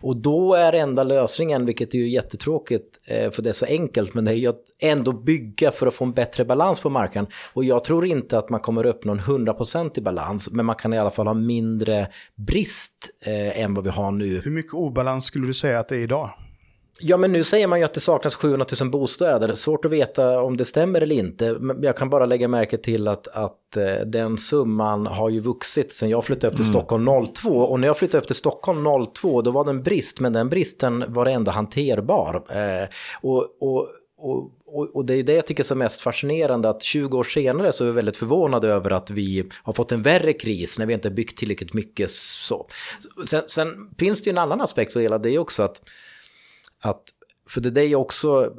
[0.00, 4.14] Och då är enda lösningen, vilket är ju jättetråkigt eh, för det är så enkelt,
[4.14, 7.30] men det är ju att ändå bygga för att få en bättre balans på marknaden.
[7.54, 10.92] Och jag tror inte att man kommer uppnå en 100% i balans, men man kan
[10.92, 14.40] i alla fall ha mindre brist eh, än vad vi har nu.
[14.44, 16.30] Hur mycket obalans skulle du säga att det är idag?
[17.00, 19.54] Ja, men nu säger man ju att det saknas 700 000 bostäder.
[19.54, 21.58] Svårt att veta om det stämmer eller inte.
[21.82, 26.08] Jag kan bara lägga märke till att, att eh, den summan har ju vuxit sen
[26.08, 26.74] jag flyttade upp till mm.
[26.74, 27.50] Stockholm 02.
[27.50, 30.48] Och när jag flyttade upp till Stockholm 02, då var det en brist, men den
[30.48, 32.44] bristen var ändå hanterbar.
[32.50, 32.88] Eh,
[33.22, 33.88] och, och
[34.18, 37.24] och, och, och, det är det jag tycker är så mest fascinerande att 20 år
[37.24, 40.86] senare så är vi väldigt förvånade över att vi har fått en värre kris när
[40.86, 42.66] vi inte byggt tillräckligt mycket så.
[43.26, 45.80] Sen, sen finns det ju en annan aspekt på hela, det är också att
[46.86, 47.02] att,
[47.48, 48.52] för det är ju också,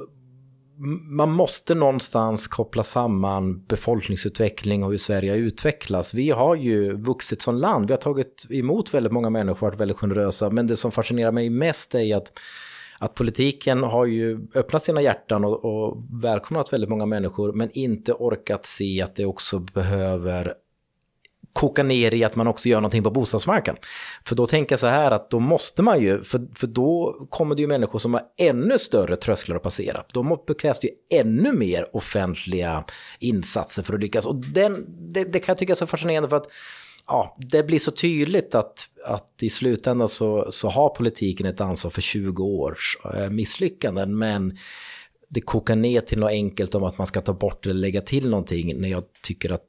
[1.10, 6.14] man måste någonstans koppla samman befolkningsutveckling och hur Sverige utvecklas.
[6.14, 9.96] Vi har ju vuxit som land, vi har tagit emot väldigt många människor, varit väldigt
[9.96, 12.32] generösa, men det som fascinerar mig mest är att
[13.00, 18.12] att politiken har ju öppnat sina hjärtan och, och välkomnat väldigt många människor men inte
[18.12, 20.54] orkat se att det också behöver
[21.58, 23.82] koka ner i att man också gör någonting på bostadsmarknaden.
[24.24, 27.54] För då tänker jag så här att då måste man ju, för, för då kommer
[27.54, 30.04] det ju människor som har ännu större trösklar att passera.
[30.12, 32.84] Då krävs det ju ännu mer offentliga
[33.18, 34.26] insatser för att lyckas.
[34.26, 36.48] Och den, det, det kan jag tycka är så fascinerande för att
[37.06, 41.90] ja, det blir så tydligt att, att i slutändan så, så har politiken ett ansvar
[41.90, 44.18] för 20 års eh, misslyckanden.
[44.18, 44.56] Men
[45.28, 48.30] det kokar ner till något enkelt om att man ska ta bort eller lägga till
[48.30, 49.64] någonting när jag tycker att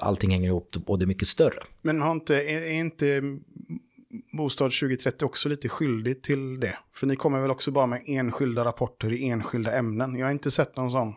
[0.00, 1.62] allting hänger ihop och det är mycket större.
[1.82, 3.22] Men har inte, är inte
[4.32, 6.78] Bostad 2030 också lite skyldig till det?
[6.94, 10.18] För ni kommer väl också bara med enskilda rapporter i enskilda ämnen.
[10.18, 11.14] Jag har inte sett någon sån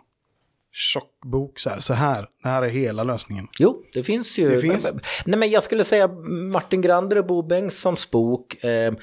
[0.71, 3.47] tjock bok så här, så här, det här är hela lösningen.
[3.59, 4.49] Jo, det finns ju.
[4.49, 4.91] Det finns.
[5.25, 6.07] Nej, men jag skulle säga
[6.51, 8.63] Martin Grander och Bo Bengtssons bok.
[8.63, 8.93] Eh,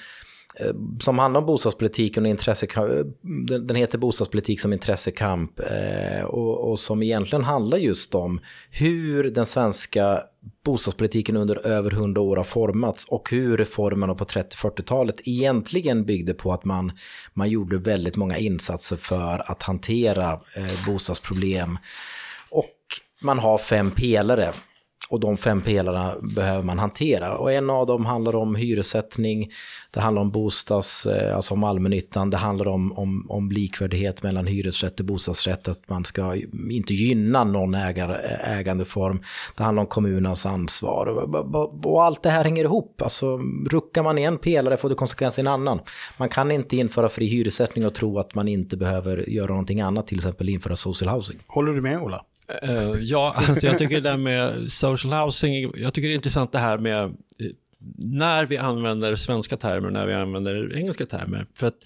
[0.61, 2.91] Eh, som handlar om bostadspolitiken och intressekamp.
[2.91, 8.41] Eh, den heter Bostadspolitik som intressekamp eh, och, och som egentligen handlar just om
[8.71, 10.21] hur den svenska
[10.65, 16.53] bostadspolitiken under över hundra år har formats och hur reformerna på 30-40-talet egentligen byggde på
[16.53, 16.93] att man,
[17.35, 20.41] man gjorde väldigt många insatser för att hantera
[20.87, 21.79] bostadsproblem.
[22.51, 22.75] Och
[23.23, 24.53] man har fem pelare
[25.09, 27.37] och de fem pelarna behöver man hantera.
[27.37, 29.51] Och en av dem handlar om hyressättning,
[29.91, 34.47] det handlar om bostads, eh, alltså om allmännyttan, det handlar om, om, om likvärdighet mellan
[34.47, 36.35] hyresrätt och bostadsrätt, att man ska
[36.71, 39.23] inte gynna någon ägar, ägandeform.
[39.57, 41.07] Det handlar om kommunens ansvar.
[41.87, 43.03] Och allt det här hänger ihop.
[43.03, 43.41] Alltså,
[43.71, 45.81] ruckar man i en pelare får det konsekvenser i en annan.
[46.17, 50.07] Man kan inte införa fri hyressättning och tro att man inte behöver göra någonting annat,
[50.07, 51.39] till exempel införa social housing.
[51.47, 52.25] Håller du med Ola?
[52.69, 56.53] Uh, ja, alltså jag tycker det där med social housing, jag tycker det är intressant
[56.53, 57.11] det här med eh,
[57.97, 61.47] när vi använder svenska termer och när vi använder engelska termer.
[61.55, 61.79] För att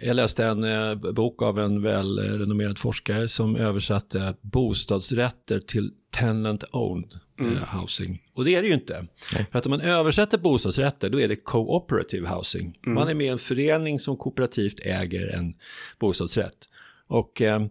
[0.00, 7.58] jag läste en eh, bok av en välrenommerad forskare som översatte bostadsrätter till tenant-owned mm.
[7.62, 8.22] housing.
[8.34, 9.06] Och det är det ju inte.
[9.34, 9.46] Nej.
[9.52, 12.78] För att om man översätter bostadsrätter då är det cooperative housing.
[12.86, 12.94] Mm.
[12.94, 15.54] Man är med i en förening som kooperativt äger en
[15.98, 16.68] bostadsrätt.
[17.06, 17.66] Och eh,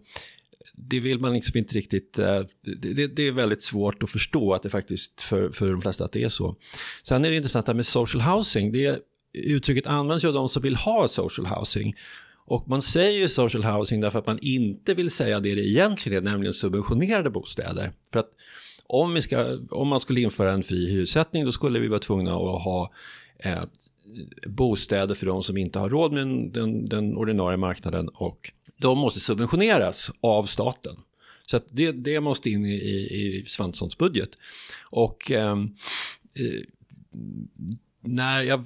[0.88, 4.62] det vill man liksom inte riktigt, eh, det, det, är väldigt svårt att förstå att
[4.62, 6.56] det faktiskt för, för de flesta att det är så.
[7.02, 8.98] Sen är det intressant med social housing, det
[9.32, 11.94] uttrycket används ju av de som vill ha social housing.
[12.44, 16.26] Och man säger ju social housing därför att man inte vill säga det det egentligen
[16.26, 17.92] är, nämligen subventionerade bostäder.
[18.12, 18.30] För att
[18.86, 22.30] om, vi ska, om man skulle införa en fri hyressättning då skulle vi vara tvungna
[22.30, 22.92] att ha
[23.38, 23.62] eh,
[24.46, 28.52] bostäder för de som inte har råd med den, den ordinarie marknaden och
[28.82, 30.96] de måste subventioneras av staten.
[31.46, 34.30] Så att det, det måste in i, i, i Svanssons budget.
[34.90, 35.74] Och ehm,
[36.36, 36.62] eh,
[38.00, 38.64] när jag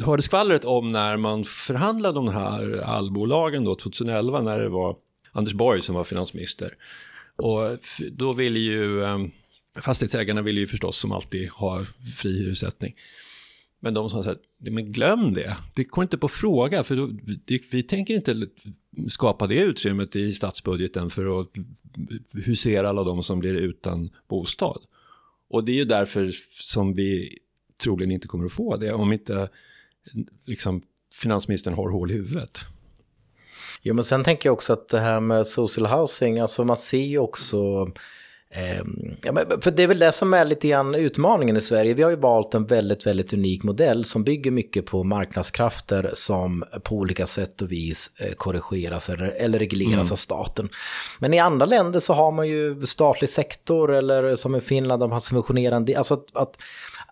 [0.00, 4.96] hörde skvallret om när man förhandlade om de här allbolagen då 2011 när det var
[5.32, 6.74] Anders Borg som var finansminister.
[7.36, 7.60] Och
[8.12, 9.18] då ville ju eh,
[9.80, 11.84] fastighetsägarna ville ju förstås som alltid ha
[12.16, 12.94] fri hyressättning.
[13.84, 17.06] Men de sa så här, men glöm det, det går inte på fråga, för då,
[17.44, 18.46] det, vi tänker inte
[19.08, 21.48] skapa det utrymmet i statsbudgeten för att
[22.32, 24.82] husera alla de som blir utan bostad.
[25.48, 27.38] Och det är ju därför som vi
[27.82, 29.48] troligen inte kommer att få det, om inte
[30.46, 30.82] liksom,
[31.14, 32.58] finansministern har hål i huvudet.
[33.82, 37.04] Jo, men sen tänker jag också att det här med social housing, alltså man ser
[37.04, 37.92] ju också
[39.22, 41.94] ja, för det är väl det som är lite grann utmaningen i Sverige.
[41.94, 46.64] Vi har ju valt en väldigt, väldigt unik modell som bygger mycket på marknadskrafter som
[46.82, 50.12] på olika sätt och vis eh, korrigeras eller, eller regleras mm.
[50.12, 50.68] av staten.
[51.18, 55.12] Men i andra länder så har man ju statlig sektor eller som i Finland, de
[55.12, 56.56] har subventionerande, alltså att, att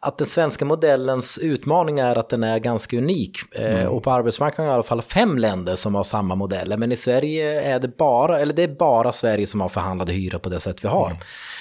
[0.04, 3.38] att den svenska modellens utmaning är att den är ganska unik.
[3.52, 3.88] Eh, mm.
[3.88, 6.76] och på arbetsmarknaden är i alla fall fem länder som har samma modeller.
[6.76, 10.38] Men i Sverige är det bara, eller det är bara Sverige som har förhandlade hyror
[10.38, 11.06] på det sätt vi har.
[11.06, 11.18] Mm.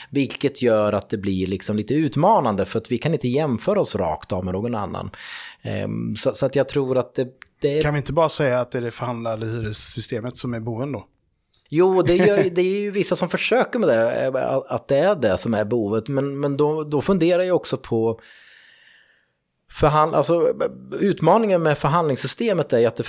[0.10, 3.96] Vilket gör att det blir liksom lite utmanande för att vi kan inte jämföra oss
[3.96, 5.12] rakt av med någon annan.
[5.62, 7.28] Ehm, så, så att jag tror att det,
[7.62, 7.82] det...
[7.82, 11.06] Kan vi inte bara säga att det är det förhandlade hyressystemet som är boven då?
[11.74, 15.16] Jo, det, gör, det är ju vissa som försöker med det, eh, att det är
[15.16, 16.08] det som är behovet.
[16.08, 18.20] Men, men då, då funderar jag också på
[19.74, 20.54] Förhand, alltså,
[21.00, 23.04] utmaningen med förhandlingssystemet är att det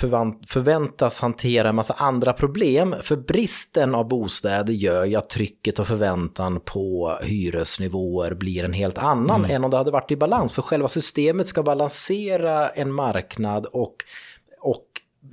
[0.47, 2.95] förväntas hantera en massa andra problem.
[3.01, 8.97] För bristen av bostäder gör ju att trycket och förväntan på hyresnivåer blir en helt
[8.97, 9.55] annan mm.
[9.55, 10.53] än om det hade varit i balans.
[10.53, 13.95] För själva systemet ska balansera en marknad och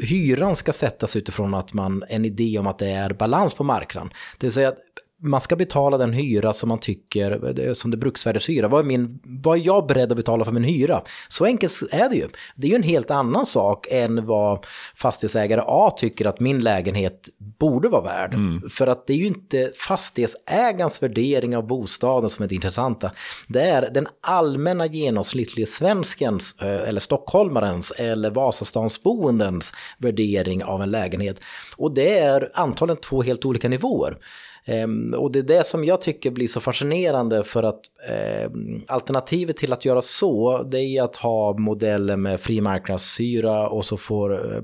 [0.03, 4.11] hyran ska sättas utifrån att man, en idé om att det är balans på marknaden.
[4.39, 4.79] Det vill säga att
[5.23, 8.69] man ska betala den hyra som man tycker, som det bruksvärdeshyra.
[8.69, 11.03] Vad är, min, vad är jag beredd att betala för min hyra?
[11.29, 12.29] Så enkelt är det ju.
[12.57, 17.29] Det är ju en helt annan sak än vad fastighetsägare A tycker att min lägenhet
[17.59, 18.35] borde vara värd.
[18.35, 18.71] Mm.
[18.71, 23.11] För att det är ju inte fastighetsägarens värdering av bostaden som är det intressanta.
[23.49, 31.41] Det är den allmänna genomsnittliga svenskens, eh, eller stockholmarens, eller Vasastansboendens värdering av en lägenhet.
[31.77, 34.19] Och det är antagligen två helt olika nivåer.
[34.71, 38.51] Ehm, och det är det som jag tycker blir så fascinerande för att eh,
[38.87, 43.97] alternativet till att göra så det är att ha modeller med fri marknadshyra och så
[43.97, 44.63] får eh,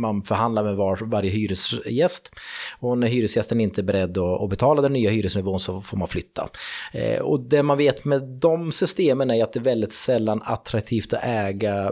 [0.00, 2.30] man förhandla med var, varje hyresgäst.
[2.78, 6.08] Och när hyresgästen inte är beredd att, att betala den nya hyresnivån så får man
[6.08, 6.48] flytta.
[6.92, 11.12] Eh, och det man vet med de systemen är att det är väldigt sällan attraktivt
[11.12, 11.90] att äga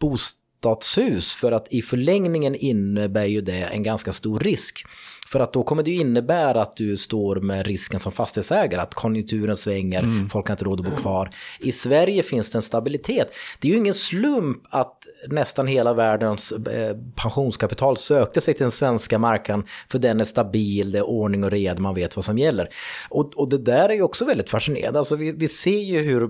[0.00, 4.86] bostadshus för att i förlängningen innebär ju det en ganska stor risk.
[5.26, 8.94] För att då kommer det ju innebära att du står med risken som fastighetsägare, att
[8.94, 10.28] konjunkturen svänger, mm.
[10.28, 11.30] folk har inte råd att bo kvar.
[11.60, 13.34] I Sverige finns det en stabilitet.
[13.60, 14.98] Det är ju ingen slump att
[15.28, 20.92] nästan hela världens eh, pensionskapital sökte sig till den svenska marknaden, för den är stabil,
[20.92, 22.68] det är ordning och red, man vet vad som gäller.
[23.08, 24.98] Och, och det där är ju också väldigt fascinerande.
[24.98, 26.22] Alltså vi, vi ser ju hur,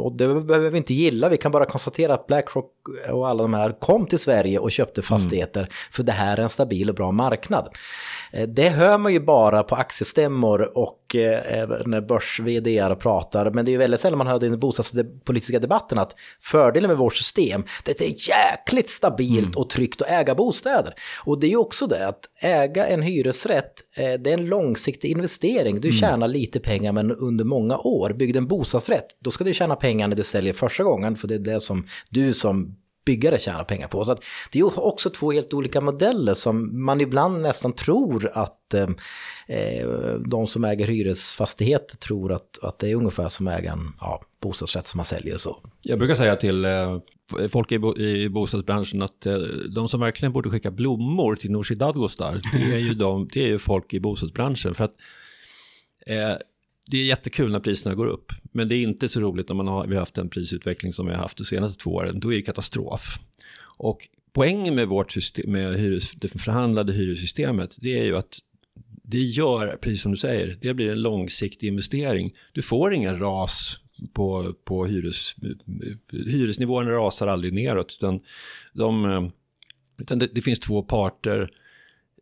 [0.00, 2.70] och det behöver vi inte gilla, vi kan bara konstatera att Blackrock
[3.10, 5.70] och alla de här kom till Sverige och köpte fastigheter mm.
[5.90, 7.68] för det här är en stabil och bra marknad.
[8.34, 12.40] Eh, det hör man ju bara på aktiestämmor och eh, när börs
[12.98, 16.14] pratar, men det är ju väldigt sällan man hör det i den bostadspolitiska debatten att
[16.40, 19.58] fördelen med vårt system, det är jäkligt stabilt mm.
[19.58, 20.94] och tryggt att äga bostäder.
[21.24, 25.10] Och det är ju också det att äga en hyresrätt, eh, det är en långsiktig
[25.10, 25.80] investering.
[25.80, 26.00] Du mm.
[26.00, 28.12] tjänar lite pengar men under många år.
[28.12, 31.34] Byggde en bostadsrätt, då ska du tjäna pengar när du säljer första gången, för det
[31.34, 34.04] är det som du som byggare tjänar pengar på.
[34.04, 38.74] Så att det är också två helt olika modeller som man ibland nästan tror att
[38.74, 38.88] eh,
[39.48, 39.88] eh
[40.26, 44.98] de som äger hyresfastigheter tror att, att det är ungefär som ägaren, ja, bostadsrätt som
[44.98, 45.36] man säljer.
[45.36, 45.56] Så.
[45.82, 46.98] Jag brukar säga till eh,
[47.48, 49.38] folk i, bo, i bostadsbranschen att eh,
[49.74, 53.48] de som verkligen borde skicka blommor till Nooshi Dadgostar, det är ju, de, det är
[53.48, 54.74] ju folk i bostadsbranschen.
[54.74, 54.94] För att
[56.06, 56.36] eh,
[56.86, 59.68] det är jättekul när priserna går upp, men det är inte så roligt när man
[59.68, 62.20] har, vi har haft den prisutveckling som vi har haft de senaste två åren.
[62.20, 63.18] Då är det katastrof.
[63.78, 68.38] Och poängen med vårt system, med hyres, det förhandlade hyressystemet, det är ju att
[69.02, 72.32] det gör, precis som du säger, det blir en långsiktig investering.
[72.52, 73.78] Du får inga ras
[74.12, 75.34] på, på hyres,
[76.12, 78.20] Hyresnivåerna rasar aldrig neråt, utan,
[78.72, 79.30] de,
[79.98, 81.50] utan det, det finns två parter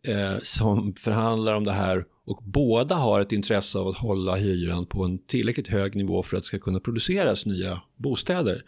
[0.03, 4.87] eh, som förhandlar om det här och båda har ett intresse av att hålla hyran
[4.87, 8.65] på en tillräckligt hög nivå för att det ska kunna produceras nya bostäder.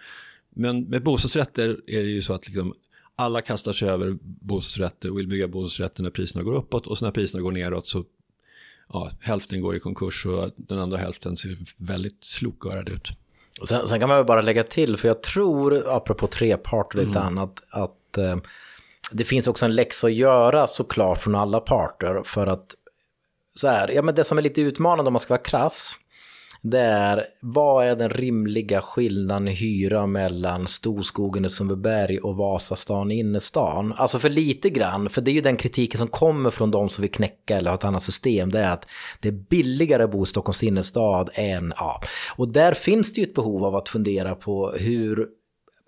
[0.50, 2.74] Men med bostadsrätter är det ju så att liksom
[3.16, 7.04] alla kastar sig över bostadsrätter och vill bygga bostadsrätter när priserna går uppåt och så
[7.04, 8.04] när priserna går neråt så
[8.92, 13.08] ja, hälften går i konkurs och den andra hälften ser väldigt slokörad ut.
[13.60, 17.00] Och sen, sen, kan man väl bara lägga till, för jag tror, apropå trepart och
[17.00, 17.22] lite mm.
[17.22, 18.36] annat, att eh,
[19.12, 22.74] det finns också en läxa att göra såklart från alla parter för att
[23.56, 25.98] så här, ja men det som är lite utmanande om man ska vara krass,
[26.62, 33.10] det är vad är den rimliga skillnaden i hyra mellan Storskogen i Sundbyberg och Vasastan
[33.10, 33.94] i innerstan?
[33.96, 37.02] Alltså för lite grann, för det är ju den kritiken som kommer från de som
[37.02, 38.86] vill knäcka eller ha ett annat system, det är att
[39.20, 42.00] det är billigare att bo i Stockholms innerstad än, ja.
[42.36, 45.28] Och där finns det ju ett behov av att fundera på hur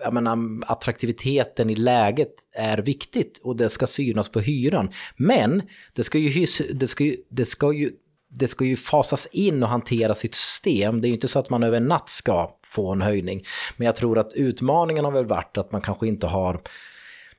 [0.04, 4.90] jag menar, attraktiviteten i läget är viktigt och det ska synas på hyran.
[5.16, 7.90] Men det ska ju, det ska ju, det ska ju,
[8.30, 11.00] det ska ju fasas in och hantera sitt system.
[11.00, 13.44] Det är ju inte så att man över en natt ska få en höjning.
[13.76, 16.60] Men jag tror att utmaningen har väl varit att man kanske inte har...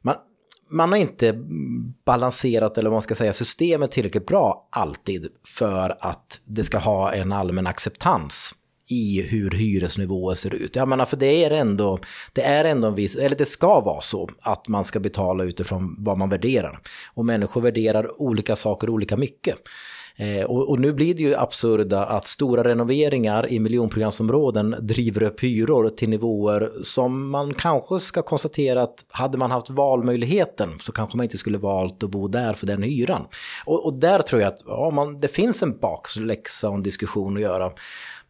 [0.01, 0.15] Man,
[0.69, 1.33] man har inte
[2.05, 7.13] balanserat, eller vad man ska säga, systemet tillräckligt bra alltid för att det ska ha
[7.13, 8.53] en allmän acceptans
[8.89, 10.75] i hur hyresnivåer ser ut.
[10.75, 11.99] Jag menar, för det är ändå,
[12.33, 15.95] det är ändå en viss, eller det ska vara så att man ska betala utifrån
[15.99, 16.79] vad man värderar.
[17.13, 19.55] Och människor värderar olika saker olika mycket.
[20.19, 25.43] Eh, och, och, nu blir det ju absurda att stora renoveringar i miljonprogramsområden driver upp
[25.43, 31.17] hyror till nivåer som man kanske ska konstatera att hade man haft valmöjligheten så kanske
[31.17, 33.27] man inte skulle valt att bo där för den hyran.
[33.65, 37.35] Och, och där tror jag att ja, man, det finns en bakläxa och en diskussion
[37.35, 37.71] att göra.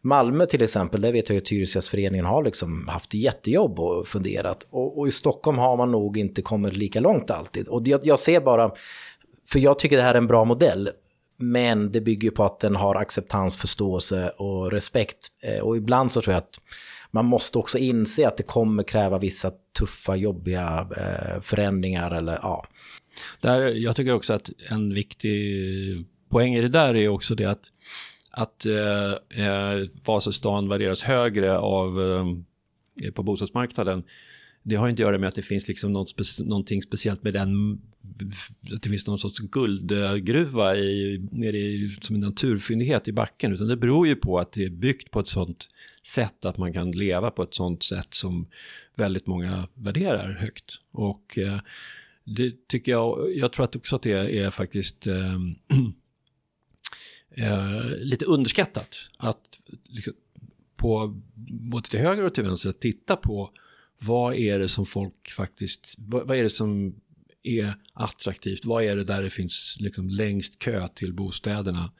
[0.00, 4.66] Malmö till exempel, där vet jag att Hyresgästföreningen har liksom haft jättejobb och funderat.
[4.70, 7.68] Och, och, i Stockholm har man nog inte kommit lika långt alltid.
[7.68, 8.70] Och jag, jag ser bara,
[9.48, 10.90] för jag tycker det här är en bra modell.
[11.36, 15.28] Men det bygger på att den har acceptans, förståelse och respekt.
[15.42, 16.60] Eh, och ibland så tror jag att
[17.10, 22.10] man måste också inse att det kommer kräva vissa tuffa, jobbiga eh, förändringar.
[22.10, 22.64] Eller, ja.
[23.40, 27.64] Där, jag tycker också att en viktig poäng i det där är också det att
[28.38, 32.26] att eh, eh, Vasastan värderas högre av, eh,
[33.06, 34.04] eh på bostadsmarknaden.
[34.62, 37.32] Det har inte att göra med att det finns liksom något spe någonting speciellt med
[37.32, 37.80] den,
[38.74, 43.68] att det finns någon sorts guldgruva i, nere i, som en naturfyndighet i backen, utan
[43.68, 45.68] det beror ju på att det är byggt på ett sånt
[46.02, 48.46] sätt att man kan leva på ett sånt sätt som
[48.96, 50.64] väldigt många värderar högt.
[50.92, 51.58] Och eh,
[52.24, 55.38] det tycker jag, jag tror att också att det är faktiskt eh,
[57.30, 58.98] eh, lite underskattat.
[59.16, 60.12] Att liksom,
[60.76, 61.20] på
[61.70, 63.50] både till höger och till vänster att titta på
[63.98, 66.94] vad är det som folk faktiskt, vad, vad, är det som
[67.42, 68.64] är attraktivt?
[68.64, 71.92] Vad är det där det finns liksom längst kö till bostäderna?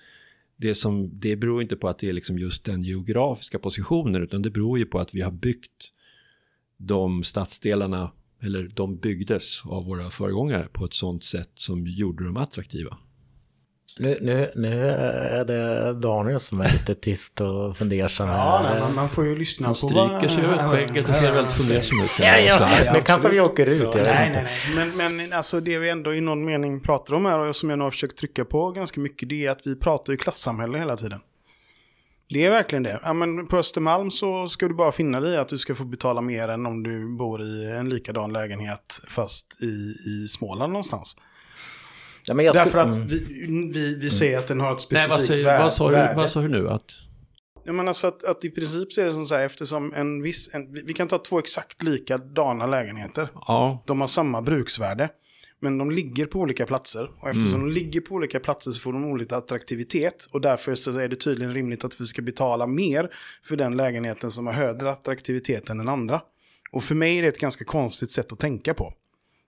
[0.57, 4.43] Det, som, det beror inte på att det är liksom just den geografiska positionen utan
[4.43, 5.93] det beror ju på att vi har byggt
[6.77, 8.13] de stadsdelarna
[8.43, 12.99] eller de byggdes av våra föregångare på ett sånt sätt som gjorde dem attraktiva.
[13.99, 18.29] Nu, nu, nu är det Daniel som är lite tyst och fundersam.
[18.29, 21.33] Ja, nej, man, man får ju lyssna Han på stryker sig över skägget och ser
[21.33, 22.11] väldigt fundersam ut.
[22.19, 23.79] Ja, ja, ja, nu kanske vi åker ut.
[23.79, 24.47] Så, nej, nej,
[24.77, 24.93] nej.
[24.97, 27.79] Men, men alltså det vi ändå i någon mening pratar om här och som jag
[27.79, 30.97] nog har försökt trycka på ganska mycket det är att vi pratar ju klassamhälle hela
[30.97, 31.21] tiden.
[32.31, 33.01] Det är verkligen det.
[33.03, 35.85] Ja, men på Östermalm så ska du bara finna dig i att du ska få
[35.85, 41.17] betala mer än om du bor i en likadan lägenhet fast i, i Småland någonstans.
[42.29, 43.09] Ja, men jag skulle- Därför att mm.
[43.09, 45.95] vi, vi, vi säger att den har ett Nej, specifikt vad, säger, vär- vad, du,
[45.97, 46.15] värde.
[46.17, 46.69] vad sa du nu?
[46.69, 46.85] Att,
[47.65, 50.23] Jag menar så att, att i princip så är det som så här eftersom en
[50.23, 53.29] viss, en, vi- vi kan ta två exakt likadana lägenheter.
[53.35, 55.09] ja, De har samma bruksvärde.
[55.61, 57.11] Men de ligger på olika platser.
[57.21, 57.69] Och eftersom Mm.
[57.69, 60.29] de ligger på olika platser så får de olika attraktivitet.
[60.33, 63.11] Och därför så är det tydligen rimligt att vi ska betala mer
[63.45, 66.21] för den lägenheten som har högre attraktivitet än den andra.
[66.73, 68.93] Och för mig är det ett ganska konstigt sätt att tänka på.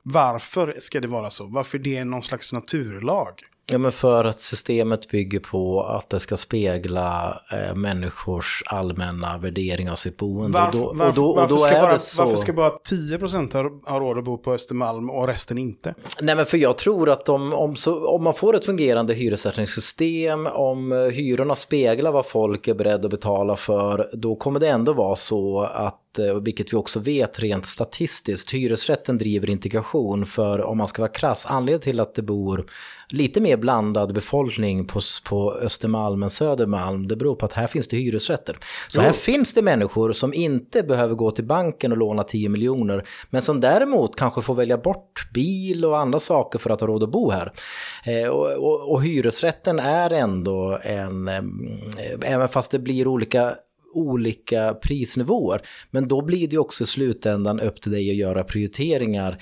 [0.03, 1.47] Varför ska det vara så?
[1.47, 3.43] Varför det är någon slags naturlag?
[3.73, 9.91] Ja, men för att systemet bygger på att det ska spegla eh, människors allmänna värdering
[9.91, 10.59] av sitt boende.
[10.59, 13.53] Varför, och då, varför, och då, och varför, då ska bara, varför ska bara 10%
[13.53, 15.95] ha, ha råd att bo på Östermalm och resten inte?
[16.21, 20.47] Nej, men för jag tror att om, om, så, om man får ett fungerande hyressättningssystem,
[20.47, 25.17] om hyrorna speglar vad folk är beredda att betala för, då kommer det ändå vara
[25.17, 30.27] så att, eh, vilket vi också vet rent statistiskt, hyresrätten driver integration.
[30.27, 32.67] För om man ska vara krass, anledningen till att det bor
[33.09, 37.89] lite mer blandad befolkning på, på Östermalm än Södermalm, det beror på att här finns
[37.89, 38.57] det hyresrätter.
[38.89, 43.07] Så här finns det människor som inte behöver gå till banken och låna 10 miljoner,
[43.31, 47.03] men som däremot kanske får välja bort bil och andra saker för att ha råd
[47.03, 47.53] att bo här.
[48.05, 51.43] Eh, och, och, och hyresrätten är ändå en, eh,
[52.23, 53.55] även fast det blir olika
[53.93, 55.61] olika prisnivåer.
[55.91, 59.39] Men då blir det ju också i slutändan upp till dig att göra prioriteringar.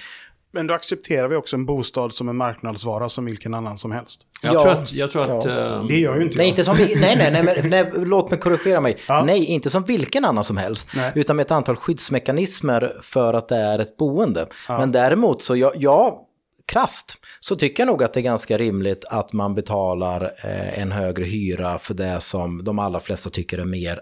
[0.53, 4.23] Men då accepterar vi också en bostad som en marknadsvara som vilken annan som helst.
[4.43, 4.61] jag, Ja.
[4.63, 5.51] tror att, jag tror att Ja.
[5.77, 6.53] eh, Det gör ju inte Nej, jag.
[6.53, 8.97] inte som, nej, nej, nej, men, nej, låt mig korrigera mig.
[9.09, 9.25] Ja.
[9.25, 11.13] Nej, inte som vilken annan som helst, Nej.
[11.15, 14.47] utan med ett antal skyddsmekanismer för att det är ett boende.
[14.69, 16.25] Men däremot så, ja, ja,
[16.67, 20.93] krasst, så tycker jag nog att det är ganska rimligt att man betalar eh, en
[20.93, 24.01] högre hyra för det som de allra flesta tycker är mer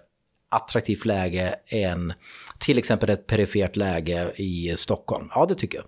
[0.49, 2.13] attraktivt läge än
[2.59, 5.29] till exempel ett perifert läge i Stockholm.
[5.35, 5.87] Ja, det tycker jag.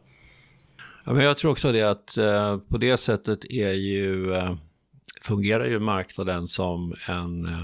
[1.05, 4.55] Ja, men jag tror också det att eh, på det sättet är ju, eh,
[5.23, 7.63] fungerar ju marknaden som en, eh,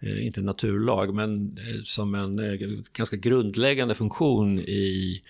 [0.00, 2.60] eh inte naturlag, men eh, som en eh,
[2.92, 5.22] ganska grundläggande funktion i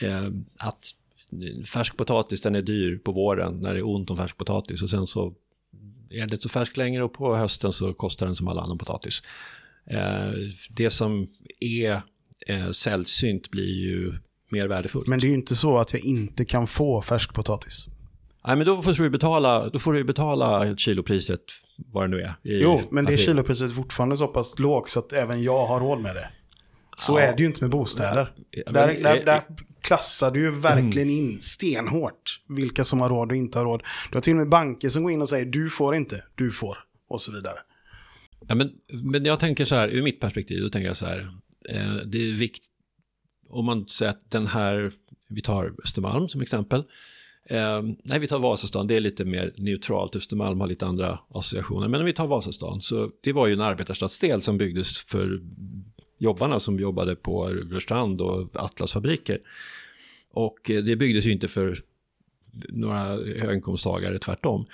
[0.00, 0.24] eh,
[0.58, 0.94] att
[1.32, 4.82] eh, färsk potatis den är dyr på våren när det är ont om färsk potatis
[4.82, 5.34] och sen så
[6.10, 8.78] är det inte så färsk längre och på hösten så kostar den som alla annan
[8.78, 9.22] potatis.
[9.90, 10.32] Eh,
[10.70, 11.26] det som
[11.60, 12.02] är
[12.46, 14.12] eh, sällsynt blir ju
[14.50, 15.06] mer värdefullt.
[15.06, 17.86] Men det är ju inte så att jag inte kan få färskpotatis.
[18.46, 21.40] Nej, men då får du betala, då får du betala kilоpriset,
[21.92, 22.34] vad det nu är.
[22.42, 26.02] Jo, men det är kilopriset fortfarande så pass lågt så att även jag har råd
[26.02, 26.28] med det.
[26.98, 27.20] Så Ja.
[27.20, 28.32] är det ju inte med bostäder.
[28.50, 29.42] Ja, men- där, där, där
[29.80, 33.82] klassar du ju verkligen in stenhårt vilka som har råd och inte har råd.
[34.10, 36.50] Du har till och med banker som går in och säger du får inte, du
[36.50, 36.78] får
[37.08, 37.54] och så vidare.
[38.52, 38.70] Ja, men,
[39.02, 41.18] men jag tänker så här, ur mitt perspektiv, då tänker jag så här,
[41.68, 42.70] eh, det är viktigt,
[43.48, 44.92] om man säger att den här,
[45.28, 46.84] vi tar Östermalm som exempel,
[47.46, 51.88] eh, nej vi tar Vasastan, det är lite mer neutralt, Östermalm har lite andra associationer,
[51.88, 55.40] men om vi tar Vasastan, så det var ju en arbetarstadsdel som byggdes för
[56.18, 59.40] jobbarna som jobbade på Rörstrand och Atlasfabriker.
[60.30, 61.82] Och eh, det byggdes ju inte för
[62.68, 63.04] några
[63.40, 64.66] höginkomsttagare, tvärtom.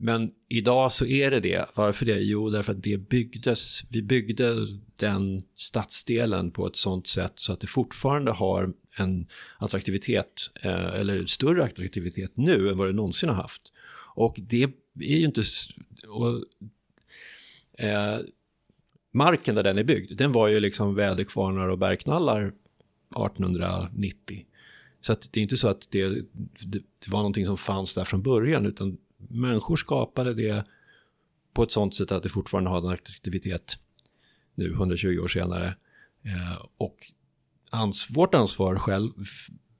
[0.00, 1.66] Men idag så är det det.
[1.74, 2.20] Varför det?
[2.20, 4.54] Jo, därför att det byggdes, vi byggde
[4.96, 9.26] den stadsdelen på ett sånt sätt så att det fortfarande har en
[9.58, 13.62] attraktivitet, eh, eller större attraktivitet nu än vad det någonsin har haft.
[14.14, 14.62] Och det
[15.00, 15.42] är ju inte...
[16.08, 16.44] Och,
[17.84, 18.18] eh,
[19.12, 22.52] marken där den är byggd, den var ju liksom väderkvarnar och bergknallar
[23.16, 24.44] 1890.
[25.00, 28.04] Så att det är inte så att det, det, det var någonting som fanns där
[28.04, 30.64] från början, utan människor skapade det
[31.52, 33.78] på ett sånt sätt att det fortfarande har en attraktivitet
[34.54, 35.66] nu 120 år senare.
[36.24, 36.96] Eh, och
[37.70, 39.10] ans, vårt ansvar själv,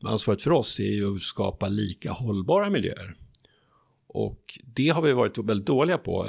[0.05, 3.16] ansvaret för oss är ju att skapa lika hållbara miljöer.
[4.07, 6.26] Och det har vi varit väldigt dåliga på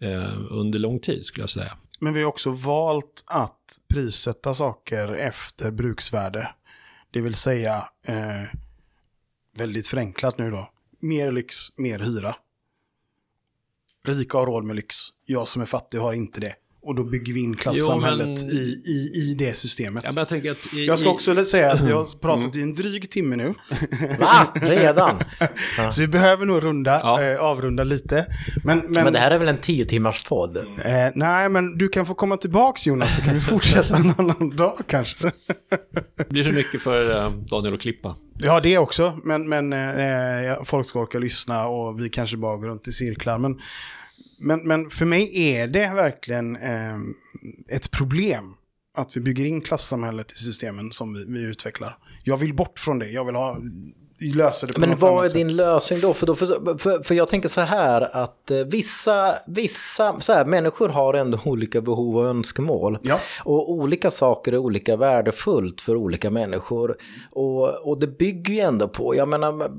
[0.00, 1.72] eh, under lång tid skulle jag säga.
[2.00, 6.54] Men vi har också valt att prissätta saker efter bruksvärde.
[7.10, 8.58] Det vill säga, eh,
[9.56, 10.68] väldigt förenklat nu då,
[11.04, 12.36] mer lyx, mer hyra.
[14.04, 16.54] Rika har råd med lyx, jag som är fattig har inte det.
[16.86, 20.02] Och då bygger vi in klassamhället Jo, men- i, i, i det systemet.
[20.04, 22.56] Ja, men jag, tänker att i, jag ska i- också säga att jag har pratat
[22.56, 23.54] i en dryg timme nu.
[24.18, 24.52] Va?
[24.54, 25.22] Redan?
[25.90, 27.22] Så vi behöver nog runda, Ja.
[27.22, 28.26] eh, avrunda lite.
[28.64, 30.56] Men, men, Men det här är väl en tio timmars podd?
[30.56, 30.62] eh,
[31.14, 34.78] nej, men du kan få komma tillbaks Jonas så kan vi fortsätta en annan dag
[34.88, 35.32] kanske.
[36.16, 38.16] Det blir så mycket för eh, Daniel att klippa.
[38.38, 39.18] Ja, det också.
[39.24, 42.92] Men, men eh, ja, folk ska orka lyssna och vi kanske bara går runt i
[42.92, 43.38] cirklar.
[43.38, 43.60] Men,
[44.44, 46.98] men, men för mig är det verkligen eh,
[47.68, 48.54] ett problem
[48.96, 51.98] att vi bygger in klassamhället i systemen som vi, vi utvecklar.
[52.24, 53.10] Jag vill bort från det.
[53.10, 53.58] Jag vill ha
[54.32, 55.34] löser det på Men något vad är sätt.
[55.34, 56.14] din lösning då?
[56.14, 60.44] För, då för, för, för jag tänker så här att eh, vissa, vissa så här,
[60.44, 62.98] människor har ändå olika behov och önskemål.
[63.02, 63.18] Ja.
[63.44, 66.96] Och olika saker är olika värdefullt för olika människor.
[67.32, 69.70] Och, och det bygger ju ändå på, jag menar,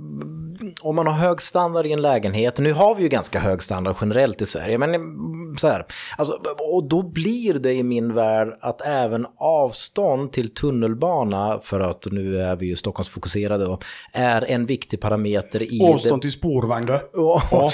[0.82, 3.96] om man har hög standard i en lägenhet, nu har vi ju ganska hög standard
[4.02, 5.86] generellt i Sverige, men mm, så här,
[6.18, 6.40] alltså,
[6.74, 12.42] och då blir det i min värld att även avstånd till tunnelbana, för att nu
[12.42, 13.80] är vi ju Stockholmsfokuserade, då,
[14.42, 15.82] är en viktig parameter i...
[15.84, 16.90] Avstånd till spårvagn?
[17.14, 17.42] Och,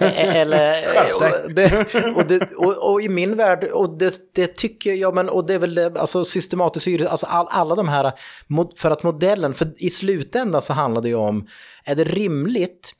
[0.00, 5.14] eller, och, det, och, det, och, och i min värld, och det, det tycker jag,
[5.14, 8.12] men, och det är väl alltså systematisk hyres, alltså all, alla de här,
[8.76, 11.46] för att modellen, för i slutändan så handlar det ju om,
[11.84, 12.94] är det rimligt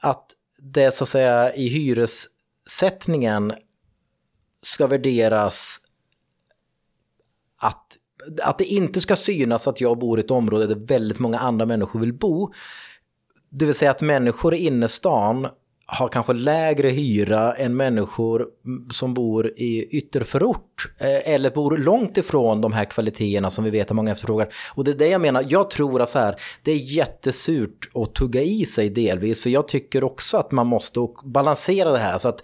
[0.00, 0.26] att
[0.62, 3.52] det så att säga i hyressättningen
[4.62, 5.80] ska värderas
[7.58, 7.96] att,
[8.42, 11.66] att det inte ska synas att jag bor i ett område där väldigt många andra
[11.66, 12.52] människor vill bo.
[13.50, 15.46] Det vill säga att människor i innerstan
[15.88, 18.46] har kanske lägre hyra än människor
[18.92, 23.90] som bor i ytterförort eh, eller bor långt ifrån de här kvaliteterna som vi vet
[23.90, 24.48] att många efterfrågar.
[24.74, 28.14] Och det är det jag menar, jag tror att så här, det är jättesurt att
[28.14, 32.28] tugga i sig delvis, för jag tycker också att man måste balansera det här så
[32.28, 32.42] att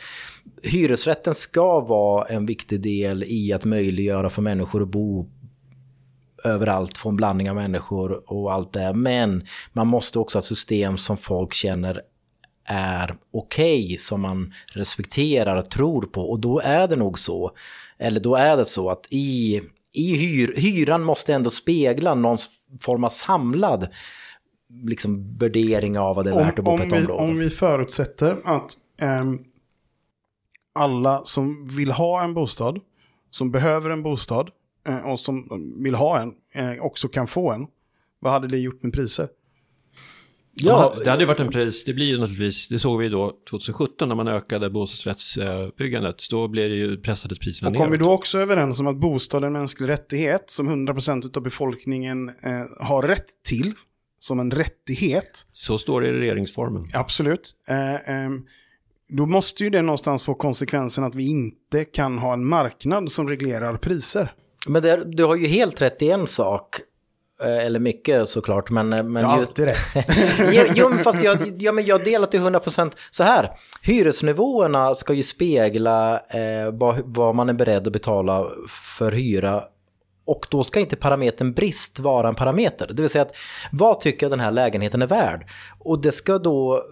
[0.62, 5.28] hyresrätten ska vara en viktig del i att möjliggöra för människor att bo
[6.44, 8.94] överallt från blandning av människor och allt det.
[8.94, 12.00] Men man måste också ha ett system som folk känner
[12.64, 16.30] är okej, som man respekterar och tror på.
[16.30, 17.50] Och då är det nog så,
[17.98, 19.62] eller då är det så att i,
[19.92, 22.38] i hyr, hyran måste ändå spegla någon
[22.80, 23.88] form av samlad
[24.84, 27.22] liksom, värdering av vad det är värt att bo på ett vi, område.
[27.22, 29.38] om vi förutsätter att ehm,
[30.74, 32.80] alla som vill ha en bostad,
[33.30, 34.52] som behöver en bostad eh,
[35.04, 35.48] och som
[35.84, 37.66] vill ha en, eh, också kan få en.
[38.20, 39.28] Vad hade det gjort med priser?
[40.54, 43.32] Ja, Det hade ju varit en pris, det blir ju naturligtvis, det såg vi då
[43.50, 47.96] 2017 när man ökade bostadsrättsbyggandet, så då blev det ju pressades priserna Och kom vi
[47.96, 52.86] då också överens om att bostad är en mänsklig rättighet som 100% av befolkningen eh,
[52.86, 53.74] har rätt till,
[54.18, 56.88] som en rättighet, Så står det i regeringsformen.
[56.94, 57.54] absolut.
[57.68, 58.46] Eh, ehm,
[59.08, 63.28] då måste ju det någonstans få konsekvensen att vi inte kan ha en marknad som
[63.28, 64.32] reglerar priser.
[64.66, 66.80] Men det, du har ju helt rätt i en sak.
[67.44, 68.92] eh, Eller mycket såklart, men...
[68.92, 70.06] eh, men Jag har alltid rätt.
[70.52, 73.50] jo, jo, men fast jag, ja, men jag delar till 100% så här.
[73.82, 78.46] Hyresnivåerna ska ju spegla eh, vad, vad man är beredd att betala
[78.96, 79.64] för hyra.
[80.24, 82.86] Och då ska inte parametern brist vara en parameter.
[82.92, 83.36] Det vill säga att
[83.72, 85.46] vad tycker jag den här lägenheten är värd?
[85.84, 86.82] Och det ska då eh,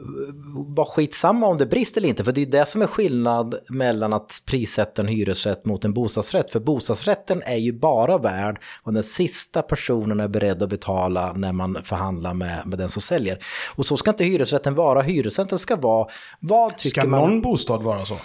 [0.76, 2.24] vara skitsamma om det är brist eller inte.
[2.24, 6.51] För det är det som är skillnad mellan att prissätta en hyresrätt mot en bostadsrätt.
[6.51, 11.53] För bostadsrätten är ju bara värd vad den sista personen är beredd att betala när
[11.53, 13.38] man förhandlar med, med den som säljer.
[13.74, 15.03] Och så ska inte hyresrätten vara.
[15.03, 16.09] Hyresrätten ska vara,
[16.41, 17.20] vad tycker Ska man...
[17.20, 18.16] någon bostad vara så?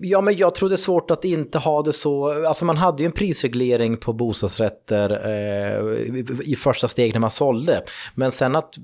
[0.00, 2.46] Ja, men jag tror det är svårt att inte ha det så.
[2.46, 7.84] Alltså man hade ju en prisreglering på bostadsrätter eh, i första steg när man sålde.
[8.14, 8.78] Men sen att,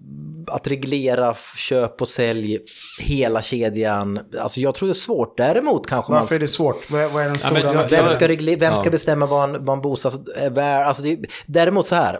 [0.56, 2.58] att reglera köp och sälj
[3.02, 5.36] hela kedjan, alltså jag tror det är svårt.
[5.36, 6.20] Däremot kanske man...
[6.20, 6.90] Varför är det svårt?
[6.90, 8.04] Vad är, den stora men jag- nackdelen?
[8.04, 8.90] Vem ska, regle- vem ska Ja.
[8.90, 10.86] bestämma vad en, vad en bostad är värd?
[10.86, 12.18] Alltså det, däremot så här,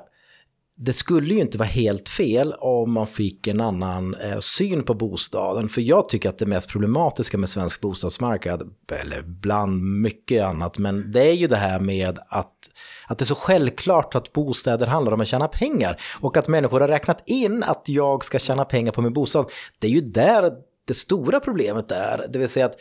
[0.79, 4.95] det skulle ju inte vara helt fel om man fick en annan eh, syn på
[4.95, 5.69] bostaden.
[5.69, 11.13] För jag tycker att det mest problematiska med svensk bostadsmarknad, eller bland mycket annat, men
[11.13, 12.53] det är ju det här med att
[13.09, 16.01] att det är så självklart att bostäder handlar om att tjäna pengar.
[16.21, 19.51] Och att människor har räknat in att jag ska tjäna pengar på min bostad.
[19.79, 20.51] Det är ju där
[20.87, 22.27] det stora problemet är.
[22.33, 22.81] Det vill säga att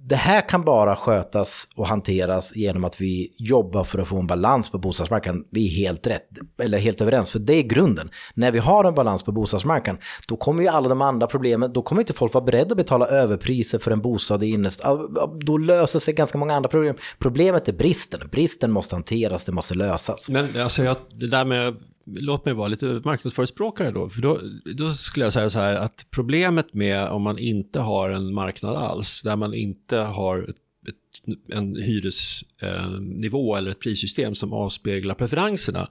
[0.00, 4.26] det här kan bara skötas och hanteras genom att vi jobbar för att få en
[4.26, 5.44] balans på bostadsmarknaden.
[5.50, 6.28] Vi är helt rätt,
[6.62, 8.10] eller helt överens, för det är grunden.
[8.34, 11.82] När vi har en balans på bostadsmarknaden, då kommer ju alla de andra problemen, då
[11.82, 15.16] kommer inte folk vara beredda att betala överpriser för en bostad i innerstan.
[15.40, 16.94] Då löser sig ganska många andra problem.
[17.18, 18.20] Problemet är bristen.
[18.32, 20.28] Bristen måste hanteras, det måste lösas.
[20.28, 21.76] Men alltså, jag, det där med,
[22.20, 24.38] låt mig vara lite marknadsförespråkare då, för då,
[24.74, 28.76] då skulle jag säga så här att problemet med om man inte har en marknad
[28.76, 30.56] alls, där man inte har ett,
[30.88, 35.88] ett, en hyresnivå eh, eller ett prissystem som avspeglar preferenserna,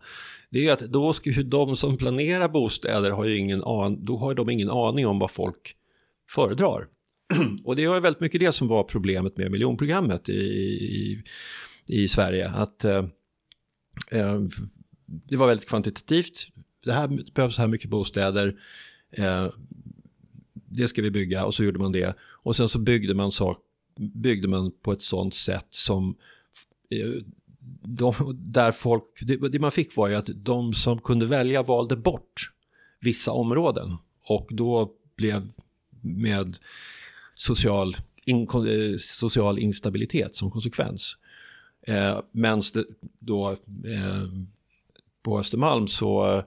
[0.49, 4.17] det är att då ska ju de som planerar bostäder har ju ingen an, då
[4.17, 5.75] har de ingen aning om vad folk
[6.29, 6.87] föredrar.
[7.63, 11.23] Och det var väldigt mycket det som var problemet med miljonprogrammet i, i,
[11.87, 12.49] i Sverige.
[12.49, 13.05] Att eh,
[14.11, 14.39] eh
[15.07, 16.47] det var väldigt kvantitativt.
[16.83, 18.55] Det här behövs så här mycket bostäder.
[19.11, 19.47] Eh,
[20.53, 22.15] det ska vi bygga och så gjorde man det.
[22.19, 23.57] Och sen så byggde man, sak,
[23.97, 26.15] byggde man på ett sånt sätt som
[26.89, 27.23] eh,
[27.83, 31.95] de, där folk, det, det man fick var ju att de som kunde välja valde
[31.95, 32.51] bort
[33.01, 35.49] vissa områden och då blev
[36.01, 36.57] med
[37.35, 41.17] social, in, eh, social instabilitet som konsekvens.
[41.81, 42.61] Eh, Medan
[43.19, 43.51] då
[43.85, 44.23] eh,
[45.23, 46.37] på Östermalm så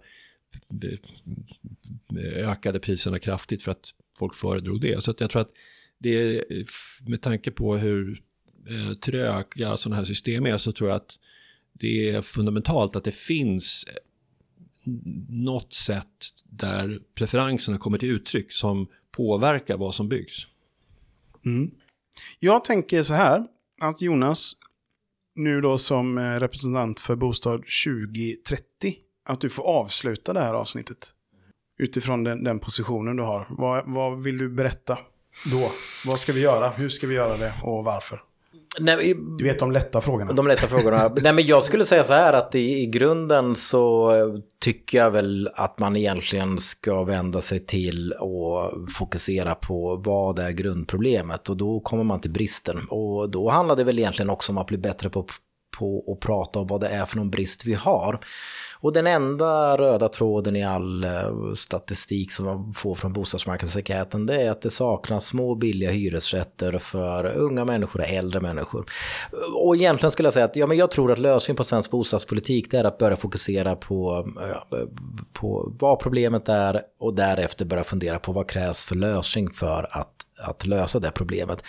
[0.82, 5.04] eh, ökade priserna kraftigt för att folk föredrog det.
[5.04, 5.52] Så jag tror att
[5.98, 6.44] det är,
[7.10, 8.22] med tanke på hur
[8.68, 11.18] eh, tröga sådana här system är så tror jag att
[11.72, 13.94] det är fundamentalt att det finns eh,
[15.28, 16.06] något sätt
[16.44, 20.46] där preferenserna kommer till uttryck som påverkar vad som byggs.
[21.44, 21.70] Mm.
[22.38, 23.46] Jag tänker så här,
[23.80, 24.52] att Jonas,
[25.36, 28.94] nu då som eh, representant för Bostad 2030,
[29.28, 31.12] att du får avsluta det här avsnittet.
[31.78, 33.46] Utifrån den, den positionen du har.
[33.48, 34.98] Vad, vad vill du berätta
[35.52, 35.72] då?
[36.06, 36.68] Vad ska vi göra?
[36.68, 38.20] Hur ska vi göra det och varför?
[38.78, 40.32] Nej, du vet de lätta frågorna.
[40.32, 41.10] De lätta frågorna.
[41.22, 44.12] Nej, men jag skulle säga så här att i, i grunden så
[44.58, 50.50] tycker jag väl att man egentligen ska vända sig till och fokusera på vad är
[50.50, 52.78] grundproblemet och då kommer man till bristen.
[52.88, 55.26] Och då handlar det väl egentligen också om att bli bättre på,
[55.78, 58.20] på att prata om vad det är för någon brist vi har.
[58.82, 61.10] Och den enda röda tråden i all eh,
[61.56, 67.24] statistik som man får från bostadsmarknadsenkäten det är att det saknas små billiga hyresrätter för
[67.24, 68.84] unga människor och äldre människor.
[69.54, 72.70] Och egentligen skulle jag säga att ja, men jag tror att lösningen på svensk bostadspolitik
[72.70, 74.78] det är att börja fokusera på, eh,
[75.32, 80.14] på vad problemet är och därefter börja fundera på vad krävs för lösning för att,
[80.38, 81.62] att lösa det problemet.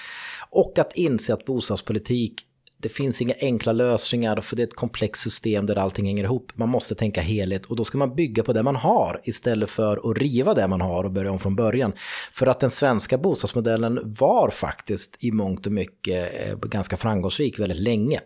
[0.49, 2.45] Och att inse att bostadspolitik
[2.81, 6.51] det finns inga enkla lösningar för det är ett komplext system där allting hänger ihop.
[6.55, 10.11] Man måste tänka helhet och då ska man bygga på det man har istället för
[10.11, 11.93] att riva det man har och börja om från början.
[12.33, 17.79] För att den svenska bostadsmodellen var faktiskt i mångt och mycket eh, ganska framgångsrik väldigt
[17.79, 18.19] länge.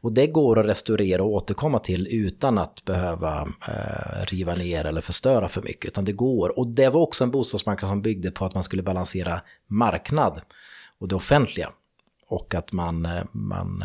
[0.00, 5.00] Och det går att restaurera och återkomma till utan att behöva eh, riva ner eller
[5.00, 5.88] förstöra för mycket.
[5.88, 6.58] Utan det går.
[6.58, 10.40] Och det var också en bostadsmarknad som byggde på att man skulle balansera marknad
[10.98, 11.68] och det offentliga
[12.32, 13.84] och att man, eh, man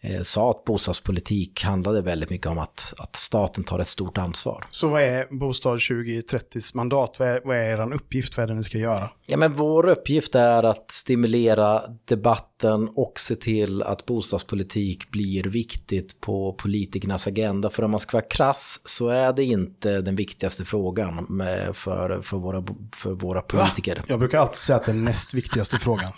[0.00, 4.64] eh, sa att bostadspolitik handlade väldigt mycket om att, att staten tar ett stort ansvar.
[4.70, 7.16] Så vad är Bostad 2030s mandat?
[7.18, 8.36] Vad är, vad är er uppgift?
[8.36, 9.08] Vad är det ni ska göra?
[9.26, 16.20] Ja, men vår uppgift är att stimulera debatten och se till att bostadspolitik blir viktigt
[16.20, 17.70] på politikernas agenda.
[17.70, 21.26] För om man ska vara krass så är det inte den viktigaste frågan
[21.74, 22.64] för, för, våra,
[22.96, 23.96] för våra politiker.
[23.96, 24.02] Va?
[24.06, 26.12] Jag brukar alltid säga att det är den näst viktigaste frågan.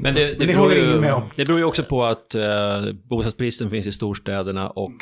[0.14, 1.00] Men det, det, beror ju,
[1.36, 2.42] det beror ju också på att eh,
[3.08, 4.92] bostadsbristen finns i storstäderna och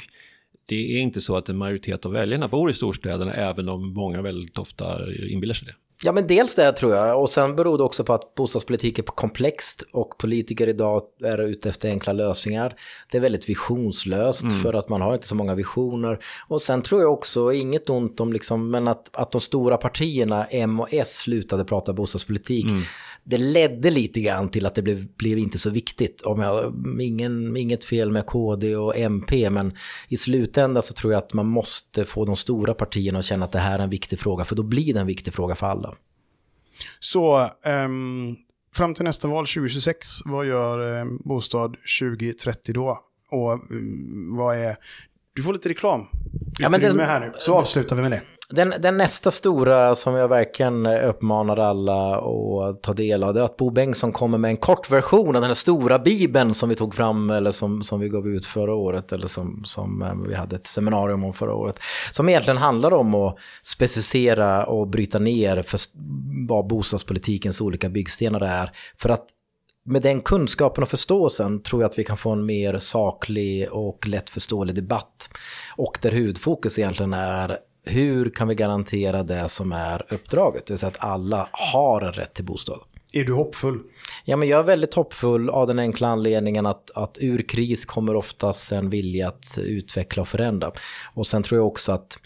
[0.66, 4.22] det är inte så att en majoritet av väljarna bor i storstäderna, även om många
[4.22, 5.74] väldigt ofta inbillar sig det.
[6.04, 7.22] Ja, men dels det tror jag.
[7.22, 11.68] Och sen beror det också på att bostadspolitik är komplext och politiker idag är ute
[11.68, 12.74] efter enkla lösningar.
[13.10, 14.54] Det är väldigt visionslöst mm.
[14.54, 16.18] för att man har inte så många visioner.
[16.48, 20.44] Och sen tror jag också, inget ont om liksom, men att, att de stora partierna
[20.44, 22.64] M och S slutade prata bostadspolitik.
[22.64, 22.82] Mm
[23.24, 26.20] det ledde lite grann till att det blev, blev inte så viktigt.
[26.20, 29.72] Om jag, ingen, inget fel med KD och MP, men
[30.08, 33.52] i slutändan så tror jag att man måste få de stora partierna att känna att
[33.52, 35.94] det här är en viktig fråga, för då blir det en viktig fråga för alla.
[37.00, 38.36] Så um,
[38.74, 42.98] fram till nästa val 2026, vad gör um, Bostad 2030 då?
[43.30, 44.76] Och um, vad är...
[45.34, 46.06] Du får lite reklam.
[46.58, 48.22] Ja, men det, med här nu, så avslutar vi med det.
[48.52, 53.44] Den, den, nästa stora som jag verkligen uppmanar alla att ta del av det är
[53.44, 56.74] att Bo Bengtsson kommer med en kort version av den här stora bibeln som vi
[56.74, 60.34] tog fram eller som, som vi gav ut förra året eller som, som eh, vi
[60.34, 61.78] hade ett seminarium om förra året.
[62.12, 65.80] Som egentligen handlar om att specificera och bryta ner för
[66.48, 68.70] vad bostadspolitikens olika byggstenar är.
[68.96, 69.26] För att
[69.84, 74.06] med den kunskapen och förståelsen tror jag att vi kan få en mer saklig och
[74.06, 75.30] lättförståelig debatt.
[75.76, 80.66] Och där huvudfokus egentligen är hur kan vi garantera det som är uppdraget?
[80.66, 82.80] Det vill säga att alla har en rätt till bostad.
[83.12, 83.80] Är du hoppfull?
[84.24, 88.16] Ja, men jag är väldigt hoppfull av den enkla anledningen att, att ur kris kommer
[88.16, 90.72] oftast en vilja att utveckla och förändra.
[91.14, 92.18] Och sen tror jag också att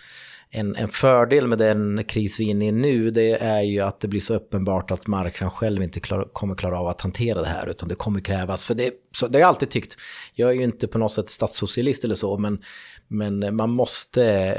[0.50, 4.00] en, en fördel med den kris vi är inne i nu det är ju att
[4.00, 7.46] det blir så uppenbart att marknaden själv inte klar, kommer klara av att hantera det
[7.46, 9.96] här utan det kommer krävas, för det, så, det har jag alltid tyckt.
[10.34, 12.62] Jag är ju inte på något sätt statssocialist eller så men,
[13.08, 14.56] men man måste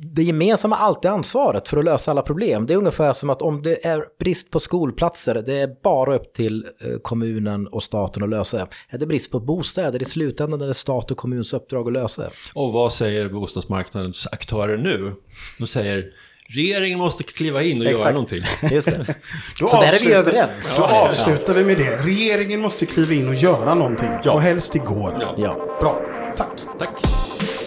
[0.00, 2.66] det gemensamma alltid ansvaret för att lösa alla problem.
[2.66, 6.32] Det är ungefär som att om det är brist på skolplatser, det är bara upp
[6.32, 8.66] till eh, kommunen och staten att lösa det.
[8.88, 12.22] Är det brist på bostäder, i slutändan är det stat och kommuns uppdrag att lösa
[12.22, 12.30] det.
[12.54, 15.12] Och vad säger bostadsmarknadens aktörer nu?
[15.58, 16.04] De säger
[16.48, 18.00] Regeringen måste kliva in och Exakt.
[18.02, 18.42] göra någonting.
[18.70, 19.14] Just det.
[19.54, 20.76] Så där är vi överens.
[20.76, 21.96] Då avslutar vi med det.
[21.96, 24.08] Regeringen måste kliva in och göra någonting.
[24.24, 24.32] Ja.
[24.32, 25.18] Och helst igår.
[25.20, 25.34] Ja.
[25.38, 25.78] ja.
[25.80, 26.00] Bra.
[26.36, 26.60] Tack.
[26.78, 27.65] Tack.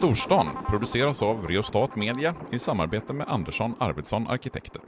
[0.00, 4.82] Storstan produceras av Reostat Media i samarbete med Andersson Arvidsson Arkitekter.